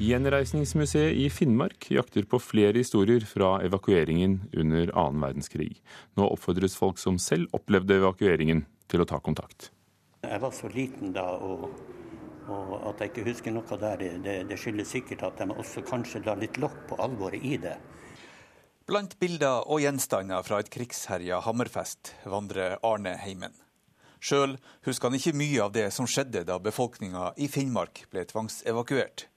Gjenreisningsmuseet 0.02 1.14
i 1.14 1.30
Finnmark 1.30 1.90
jakter 1.90 2.24
på 2.26 2.38
flere 2.42 2.80
historier 2.80 3.22
fra 3.28 3.60
evakueringen 3.62 4.40
under 4.52 4.90
annen 4.98 5.22
verdenskrig. 5.22 5.76
Nå 6.18 6.26
oppfordres 6.26 6.74
folk 6.74 6.98
som 6.98 7.20
selv 7.22 7.52
opplevde 7.54 8.00
evakueringen, 8.00 8.64
til 8.90 9.04
å 9.04 9.06
ta 9.06 9.20
kontakt. 9.22 9.70
Jeg 10.26 10.42
var 10.42 10.50
så 10.56 10.72
liten 10.74 11.14
da, 11.14 11.28
og, 11.38 11.70
og 12.50 12.74
at 12.90 13.04
jeg 13.04 13.12
ikke 13.12 13.28
husker 13.30 13.54
noe 13.54 13.78
der, 13.84 14.02
det, 14.26 14.36
det 14.50 14.58
skyldes 14.58 14.90
sikkert 14.90 15.22
at 15.28 15.38
de 15.38 15.54
også 15.54 15.86
kanskje 15.86 16.24
la 16.26 16.34
litt 16.40 16.58
lokk 16.58 16.82
på 16.90 16.98
alvoret 16.98 17.46
i 17.46 17.54
det. 17.62 17.78
Blant 18.90 19.14
bilder 19.22 19.62
og 19.70 19.84
gjenstander 19.84 20.42
fra 20.42 20.58
et 20.64 20.72
krigsherja 20.74 21.44
Hammerfest 21.46 22.16
vandrer 22.26 22.80
Arne 22.82 23.14
Heimen. 23.22 23.54
Sjøl 24.18 24.58
husker 24.82 25.10
han 25.12 25.18
ikke 25.18 25.38
mye 25.38 25.62
av 25.62 25.76
det 25.78 25.92
som 25.94 26.10
skjedde 26.10 26.42
da 26.48 26.58
befolkninga 26.62 27.36
i 27.38 27.46
Finnmark 27.50 28.08
ble 28.10 28.26
tvangsevakuert. 28.26 29.28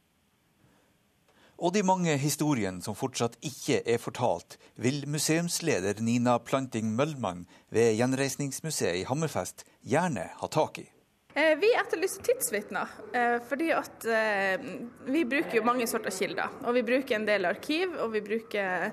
Og 1.55 1.71
de 1.71 1.85
mange 1.87 2.17
historiene 2.19 2.83
som 2.83 2.97
fortsatt 2.97 3.37
ikke 3.45 3.79
er 3.87 4.01
fortalt, 4.01 4.57
vil 4.75 5.05
museumsleder 5.07 6.01
Nina 6.03 6.35
Planting 6.43 6.91
Møllmann 6.97 7.45
ved 7.71 7.95
Gjenreisningsmuseet 7.95 8.99
i 8.99 9.07
Hammerfest 9.07 9.63
gjerne 9.87 10.27
ha 10.41 10.51
tak 10.51 10.81
i. 10.83 10.89
Eh, 11.35 11.57
vi 11.59 11.67
etterlyser 11.75 12.23
tidsvitner, 12.23 12.91
eh, 13.13 13.37
fordi 13.47 13.71
at 13.75 14.05
eh, 14.07 14.67
vi 15.11 15.25
bruker 15.27 15.57
jo 15.57 15.63
mange 15.67 15.87
sorter 15.87 16.11
kilder. 16.15 16.53
Og 16.63 16.77
vi 16.77 16.83
bruker 16.87 17.17
en 17.17 17.27
del 17.27 17.47
arkiv, 17.47 17.97
og 18.03 18.13
vi 18.13 18.21
bruker 18.23 18.91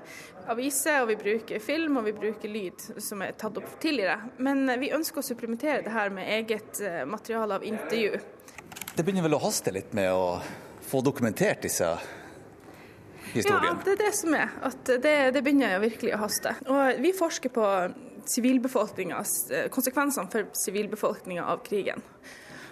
aviser, 0.51 1.03
og 1.03 1.11
vi 1.13 1.19
bruker 1.19 1.63
film 1.63 2.01
og 2.01 2.09
vi 2.09 2.15
bruker 2.17 2.51
lyd, 2.51 2.83
som 3.03 3.23
er 3.23 3.35
tatt 3.39 3.59
opp 3.59 3.77
tidligere. 3.83 4.33
Men 4.43 4.67
vi 4.79 4.91
ønsker 4.95 5.19
å 5.19 5.27
supplementere 5.29 5.85
det 5.85 5.95
her 5.95 6.11
med 6.15 6.31
eget 6.35 6.83
materiale 7.07 7.59
av 7.59 7.63
intervju. 7.67 8.19
Det 8.91 9.03
begynner 9.03 9.23
vel 9.23 9.39
å 9.39 9.43
haste 9.45 9.71
litt 9.71 9.95
med 9.95 10.11
å 10.11 10.35
få 10.83 10.99
dokumentert 11.03 11.63
disse 11.63 11.95
historien? 13.33 13.73
Ja, 13.73 13.81
det 13.85 13.95
er 13.95 14.01
det 14.05 14.13
som 14.17 14.35
er. 14.37 14.53
At 14.69 14.93
det, 15.03 15.15
det 15.35 15.41
begynner 15.43 15.81
virkelig 15.83 16.15
å 16.15 16.21
haste. 16.23 16.55
Og 16.69 17.01
vi 17.03 17.13
forsker 17.17 17.53
på 17.53 17.65
eh, 17.83 19.67
konsekvensene 19.73 20.31
for 20.33 20.53
sivilbefolkninga 20.57 21.45
av 21.53 21.65
krigen. 21.65 22.05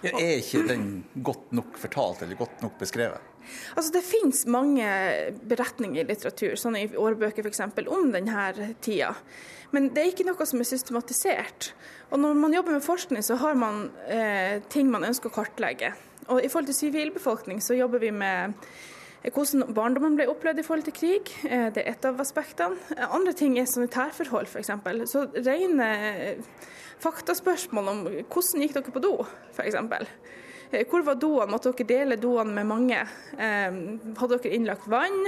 Ja, 0.02 0.16
er 0.18 0.40
ikke 0.40 0.64
den 0.66 0.86
godt 1.22 1.52
nok 1.54 1.76
fortalt 1.78 2.24
eller 2.24 2.38
godt 2.40 2.62
nok 2.64 2.74
beskrevet? 2.80 3.28
Altså, 3.74 3.92
det 3.94 4.02
finnes 4.06 4.44
mange 4.50 4.86
beretninger 5.50 6.02
i 6.02 6.08
litteratur, 6.08 6.54
sånn 6.58 6.78
i 6.78 6.86
årbøker 6.98 7.46
f.eks., 7.46 7.62
om 7.86 8.10
denne 8.14 8.72
tida. 8.82 9.12
Men 9.72 9.88
det 9.94 10.02
er 10.02 10.10
ikke 10.12 10.26
noe 10.28 10.46
som 10.48 10.60
er 10.60 10.68
systematisert. 10.68 11.72
Og 12.12 12.20
når 12.20 12.38
man 12.38 12.54
jobber 12.54 12.76
med 12.76 12.84
forskning, 12.84 13.22
så 13.24 13.38
har 13.40 13.56
man 13.58 13.86
eh, 14.06 14.60
ting 14.72 14.90
man 14.92 15.06
ønsker 15.08 15.30
å 15.30 15.36
kartlegge. 15.36 15.94
Og 16.28 16.42
i 16.42 16.50
forhold 16.50 16.70
til 16.70 16.78
sivilbefolkning 16.78 17.62
så 17.64 17.76
jobber 17.78 18.02
vi 18.02 18.12
med 18.14 18.58
hvordan 19.30 19.70
barndommen 19.74 20.16
ble 20.18 20.26
opplevd 20.30 20.58
i 20.58 20.64
forhold 20.66 20.86
til 20.88 20.96
krig. 20.96 21.30
Eh, 21.46 21.68
det 21.74 21.84
er 21.84 21.94
et 21.94 22.06
av 22.08 22.18
aspektene. 22.22 22.78
Eh, 22.96 23.06
andre 23.06 23.34
ting 23.38 23.54
er 23.60 23.68
sanitærforhold, 23.70 24.50
f.eks. 24.50 24.72
Så 25.10 25.26
rene 25.36 25.90
eh, 26.10 26.48
faktaspørsmål 27.02 27.90
om 27.92 28.02
hvordan 28.08 28.64
gikk 28.64 28.74
dere 28.78 28.94
på 28.94 29.02
do, 29.04 29.14
f.eks. 29.54 29.78
Hvor 30.88 31.04
var 31.06 31.20
doene? 31.20 31.50
Måtte 31.52 31.70
dere 31.70 31.88
dele 31.90 32.18
doene 32.18 32.54
med 32.56 32.64
mange? 32.64 33.00
Hadde 33.36 34.38
dere 34.38 34.52
innlagt 34.56 34.86
vann? 34.88 35.18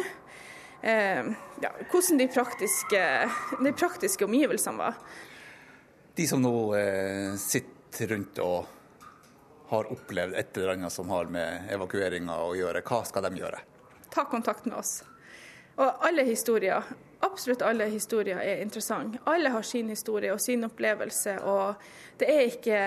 Ja, 0.80 1.72
hvordan 1.90 2.22
de 2.22 2.28
praktiske, 2.32 3.02
de 3.60 3.72
praktiske 3.76 4.24
omgivelsene 4.24 4.80
var. 4.80 4.96
De 6.16 6.24
som 6.30 6.40
nå 6.40 6.54
sitter 7.42 8.14
rundt 8.14 8.40
og 8.40 8.72
har 9.74 9.92
opplevd 9.92 10.40
et 10.40 10.56
eller 10.56 10.78
annet 10.78 10.96
som 10.96 11.12
har 11.12 11.28
med 11.28 11.68
evakueringa 11.76 12.40
å 12.46 12.56
gjøre, 12.56 12.80
hva 12.88 13.04
skal 13.04 13.28
de 13.28 13.44
gjøre? 13.44 13.60
Ta 14.14 14.24
kontakt 14.30 14.68
med 14.68 14.78
oss. 14.78 15.00
Og 15.74 16.06
alle 16.06 16.22
historier, 16.28 16.86
absolutt 17.24 17.62
alle 17.66 17.88
historier 17.90 18.38
er 18.38 18.62
interessante. 18.62 19.18
Alle 19.26 19.50
har 19.50 19.66
sin 19.66 19.88
historie 19.90 20.30
og 20.32 20.40
sin 20.40 20.62
opplevelse, 20.66 21.34
og 21.42 21.74
det 22.20 22.28
er 22.30 22.44
ikke, 22.46 22.78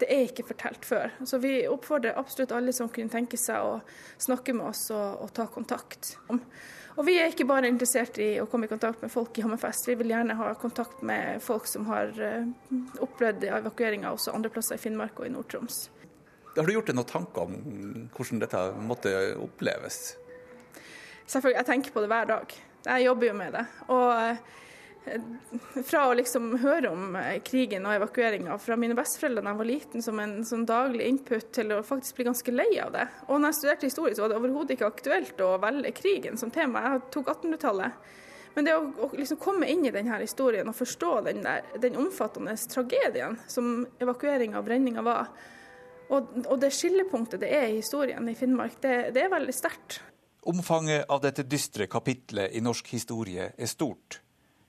det 0.00 0.08
er 0.08 0.24
ikke 0.24 0.46
fortalt 0.48 0.88
før. 0.88 1.12
Så 1.28 1.40
vi 1.42 1.60
oppfordrer 1.68 2.16
absolutt 2.16 2.54
alle 2.56 2.72
som 2.72 2.88
kunne 2.88 3.12
tenke 3.12 3.36
seg 3.36 3.60
å 3.60 3.78
snakke 4.16 4.56
med 4.56 4.70
oss 4.70 4.86
og, 4.94 5.24
og 5.26 5.32
ta 5.36 5.46
kontakt. 5.52 6.14
Og 6.98 7.04
vi 7.06 7.18
er 7.20 7.28
ikke 7.30 7.46
bare 7.46 7.68
interessert 7.70 8.16
i 8.18 8.30
å 8.42 8.46
komme 8.50 8.66
i 8.66 8.70
kontakt 8.72 9.04
med 9.04 9.12
folk 9.12 9.36
i 9.38 9.44
Hammerfest, 9.44 9.86
vi 9.86 9.94
vil 10.00 10.10
gjerne 10.10 10.34
ha 10.34 10.48
kontakt 10.58 11.04
med 11.06 11.42
folk 11.44 11.68
som 11.70 11.84
har 11.86 12.10
eh, 12.18 12.48
opplevd 13.04 13.44
evakueringer 13.52 14.10
også 14.10 14.34
andre 14.34 14.50
plasser 14.50 14.80
i 14.80 14.82
Finnmark 14.82 15.20
og 15.20 15.28
i 15.28 15.30
Nord-Troms. 15.30 15.76
Har 16.56 16.66
du 16.66 16.72
gjort 16.74 16.88
deg 16.90 16.96
noen 16.98 17.06
tanker 17.06 17.44
om 17.44 18.08
hvordan 18.16 18.42
dette 18.42 18.64
måtte 18.82 19.12
oppleves? 19.38 20.16
Selvfølgelig, 21.28 21.58
jeg 21.60 21.68
tenker 21.68 21.92
på 21.92 22.02
det 22.02 22.08
hver 22.12 22.30
dag. 22.30 22.56
Jeg 22.88 23.04
jobber 23.04 23.28
jo 23.28 23.34
med 23.36 23.52
det. 23.52 23.64
Og 23.92 24.06
eh, 24.16 24.38
fra 25.86 26.04
å 26.08 26.14
liksom 26.16 26.54
høre 26.62 26.92
om 26.92 27.16
eh, 27.20 27.34
krigen 27.44 27.84
og 27.88 27.98
evakueringa 27.98 28.56
fra 28.62 28.78
mine 28.80 28.96
besteforeldre 28.96 29.44
da 29.44 29.52
jeg 29.52 29.60
var 29.60 29.68
liten, 29.68 30.04
som 30.04 30.22
en 30.22 30.38
sånn 30.48 30.64
daglig 30.68 31.08
input 31.08 31.50
til 31.54 31.74
å 31.76 31.82
faktisk 31.86 32.16
bli 32.16 32.28
ganske 32.30 32.54
lei 32.54 32.70
av 32.80 32.94
det. 32.96 33.04
Og 33.28 33.36
når 33.36 33.52
jeg 33.52 33.58
studerte 33.60 33.90
historie, 33.90 34.16
så 34.16 34.24
var 34.24 34.32
det 34.32 34.40
overhodet 34.40 34.76
ikke 34.76 34.88
aktuelt 34.88 35.44
å 35.44 35.52
velge 35.60 35.92
krigen 35.98 36.40
som 36.40 36.52
tema. 36.54 36.86
Jeg 36.86 37.04
tok 37.18 37.30
1800-tallet. 37.34 38.08
Men 38.56 38.66
det 38.66 38.74
å, 38.74 38.88
å 39.04 39.12
liksom 39.14 39.38
komme 39.38 39.68
inn 39.70 39.84
i 39.86 39.92
denne 39.94 40.16
historien 40.22 40.66
og 40.66 40.74
forstå 40.80 41.12
den, 41.28 41.44
der, 41.44 41.66
den 41.78 42.00
omfattende 42.00 42.56
tragedien 42.72 43.36
som 43.46 43.84
evakueringa 44.00 44.58
og 44.58 44.66
brenninga 44.66 45.04
var, 45.06 45.28
og, 46.08 46.32
og, 46.46 46.54
det 46.56 46.72
skillepunktet 46.72 47.42
det 47.44 47.50
er 47.52 47.66
i 47.68 47.82
historien 47.82 48.24
i 48.30 48.34
Finnmark, 48.34 48.78
det, 48.80 49.10
det 49.12 49.26
er 49.26 49.34
veldig 49.34 49.52
sterkt. 49.52 50.00
Omfanget 50.42 51.08
av 51.10 51.20
dette 51.20 51.42
dystre 51.42 51.86
kapitlet 51.90 52.54
i 52.54 52.60
norsk 52.62 52.92
historie 52.94 53.50
er 53.56 53.70
stort. 53.70 54.20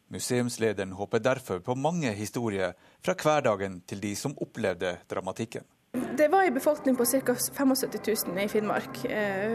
Museumslederen 0.09 0.95
håper 0.97 1.21
derfor 1.21 1.59
på 1.59 1.75
mange 1.77 2.09
historier 2.17 2.73
fra 3.05 3.13
hverdagen 3.13 3.81
til 3.87 4.01
de 4.01 4.15
som 4.17 4.33
opplevde 4.41 4.97
dramatikken. 5.09 5.67
Det 6.17 6.27
var 6.27 6.43
en 6.43 6.53
befolkning 6.53 6.95
på 6.97 7.05
ca. 7.05 7.35
75 7.35 8.27
000 8.27 8.41
i 8.43 8.47
Finnmark 8.47 9.05
eh, 9.05 9.53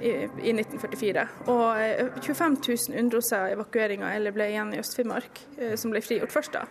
i, 0.00 0.12
i, 0.42 0.54
1944. 0.54 1.26
Og 1.46 2.22
25 2.22 2.56
000 2.68 2.98
unndro 2.98 3.20
seg 3.22 3.54
evakueringa 3.54 4.14
eller 4.14 4.34
ble 4.34 4.48
igjen 4.50 4.72
i 4.74 4.80
Øst-Finnmark, 4.82 5.42
eh, 5.58 5.74
som 5.78 5.94
ble 5.94 6.02
frigjort 6.02 6.34
først 6.34 6.56
da. 6.56 6.64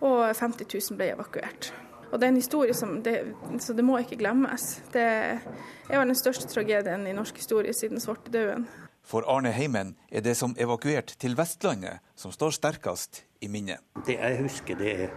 Og 0.00 0.22
50 0.36 0.68
000 0.68 1.00
ble 1.00 1.10
evakuert. 1.16 1.72
Og 2.16 2.20
det 2.20 2.30
er 2.30 2.32
en 2.32 2.40
historie 2.40 2.74
som 2.74 3.02
det, 3.04 3.34
Så 3.60 3.74
det 3.76 3.84
må 3.84 3.98
ikke 3.98 4.16
glemmes. 4.16 4.80
Det 4.92 5.02
er 5.04 5.98
vel 5.98 6.08
den 6.08 6.16
største 6.16 6.48
tragedien 6.48 7.06
i 7.06 7.12
norsk 7.12 7.36
historie 7.36 7.74
siden 7.76 8.00
svartedauden. 8.00 8.64
For 9.04 9.22
Arne 9.28 9.52
Heimen 9.52 9.96
er 10.08 10.24
det 10.24 10.36
som 10.36 10.56
evakuert 10.58 11.12
til 11.20 11.36
Vestlandet 11.36 12.00
som 12.16 12.32
står 12.32 12.56
sterkest 12.56 13.24
i 13.40 13.48
minnet. 13.52 13.84
Det 14.06 14.16
jeg 14.16 14.40
husker, 14.40 14.80
det 14.80 14.94
er 15.02 15.12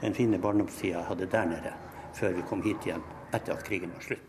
den 0.00 0.14
fine 0.14 0.38
barndomstida 0.38 1.00
jeg 1.00 1.08
hadde 1.10 1.26
der 1.32 1.44
nede, 1.50 1.74
før 2.14 2.38
vi 2.38 2.46
kom 2.48 2.62
hit 2.62 2.86
igjen 2.86 3.02
etter 3.34 3.58
at 3.58 3.66
krigen 3.66 3.90
var 3.90 4.06
slutt. 4.06 4.25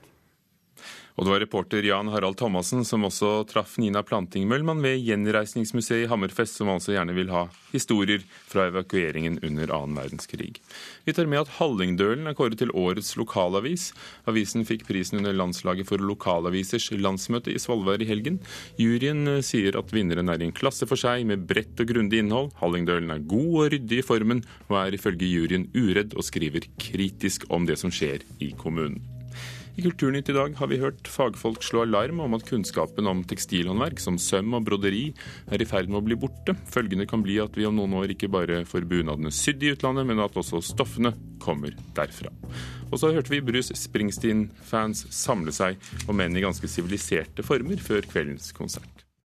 Og 1.18 1.26
det 1.26 1.32
var 1.34 1.42
reporter 1.42 1.86
Jan 1.86 2.12
Harald 2.14 2.38
Thomassen 2.38 2.84
som 2.86 3.06
også 3.08 3.42
traff 3.50 3.80
Nina 3.82 4.04
Planting 4.06 4.46
Møllmann 4.50 4.84
ved 4.86 5.00
Gjenreisningsmuseet 5.02 6.06
i 6.06 6.10
Hammerfest, 6.12 6.60
som 6.60 6.70
altså 6.70 6.94
gjerne 6.94 7.16
vil 7.18 7.32
ha 7.34 7.48
historier 7.72 8.22
fra 8.46 8.68
evakueringen 8.70 9.40
under 9.42 9.74
annen 9.74 9.98
verdenskrig. 9.98 10.60
Vi 11.10 11.16
tar 11.18 11.26
med 11.26 11.42
at 11.42 11.56
Hallingdølen 11.58 12.30
er 12.30 12.38
kåret 12.38 12.62
til 12.62 12.74
årets 12.78 13.16
lokalavis. 13.18 13.90
Avisen 14.30 14.68
fikk 14.70 14.86
prisen 14.86 15.24
under 15.24 15.34
landslaget 15.34 15.90
for 15.90 15.98
lokalavisers 15.98 16.92
landsmøte 16.94 17.50
i 17.50 17.58
Svolvær 17.66 18.06
i 18.06 18.10
helgen. 18.14 18.38
Juryen 18.78 19.26
eh, 19.40 19.42
sier 19.42 19.82
at 19.82 19.90
vinneren 19.98 20.30
er 20.30 20.46
i 20.46 20.52
en 20.52 20.56
klasse 20.56 20.86
for 20.86 21.02
seg, 21.02 21.26
med 21.26 21.50
bredt 21.50 21.82
og 21.82 21.90
grundig 21.96 22.22
innhold. 22.22 22.54
Hallingdølen 22.62 23.18
er 23.18 23.26
god 23.26 23.52
og 23.66 23.74
ryddig 23.74 24.04
i 24.04 24.06
formen, 24.06 24.46
og 24.70 24.82
er 24.86 25.02
ifølge 25.02 25.34
juryen 25.34 25.70
uredd 25.74 26.14
og 26.14 26.30
skriver 26.30 26.70
kritisk 26.78 27.50
om 27.50 27.66
det 27.66 27.82
som 27.82 27.90
skjer 27.90 28.22
i 28.38 28.54
kommunen. 28.54 29.17
I 29.78 29.82
Kulturnytt 29.86 30.30
i 30.30 30.34
dag 30.34 30.56
har 30.58 30.70
vi 30.72 30.80
hørt 30.82 31.06
fagfolk 31.06 31.62
slå 31.62 31.84
alarm 31.84 32.18
om 32.24 32.34
at 32.34 32.48
kunnskapen 32.48 33.06
om 33.06 33.20
tekstilhåndverk 33.30 34.02
som 34.02 34.16
søm 34.18 34.56
og 34.58 34.64
broderi 34.66 35.04
er 35.54 35.62
i 35.62 35.68
ferd 35.70 35.92
med 35.92 36.00
å 36.00 36.06
bli 36.08 36.18
borte. 36.18 36.56
Følgende 36.74 37.06
kan 37.06 37.22
bli 37.22 37.36
at 37.44 37.54
vi 37.54 37.68
om 37.70 37.78
noen 37.78 37.94
år 38.00 38.16
ikke 38.16 38.32
bare 38.34 38.64
får 38.66 38.90
bunadene 38.90 39.30
sydd 39.30 39.62
i 39.62 39.76
utlandet, 39.76 40.10
men 40.10 40.24
at 40.26 40.42
også 40.42 40.64
stoffene 40.66 41.14
kommer 41.44 41.78
derfra. 41.94 42.34
Og 42.90 42.98
så 42.98 43.14
hørte 43.14 43.30
vi 43.30 43.44
Bruce 43.46 43.78
Springsteen-fans 43.78 45.12
samle 45.14 45.54
seg, 45.54 45.78
om 46.10 46.26
enn 46.26 46.42
i 46.42 46.48
ganske 46.48 46.74
siviliserte 46.74 47.46
former, 47.46 47.78
før 47.78 48.10
kveldens 48.10 48.50
konsert. 48.58 48.97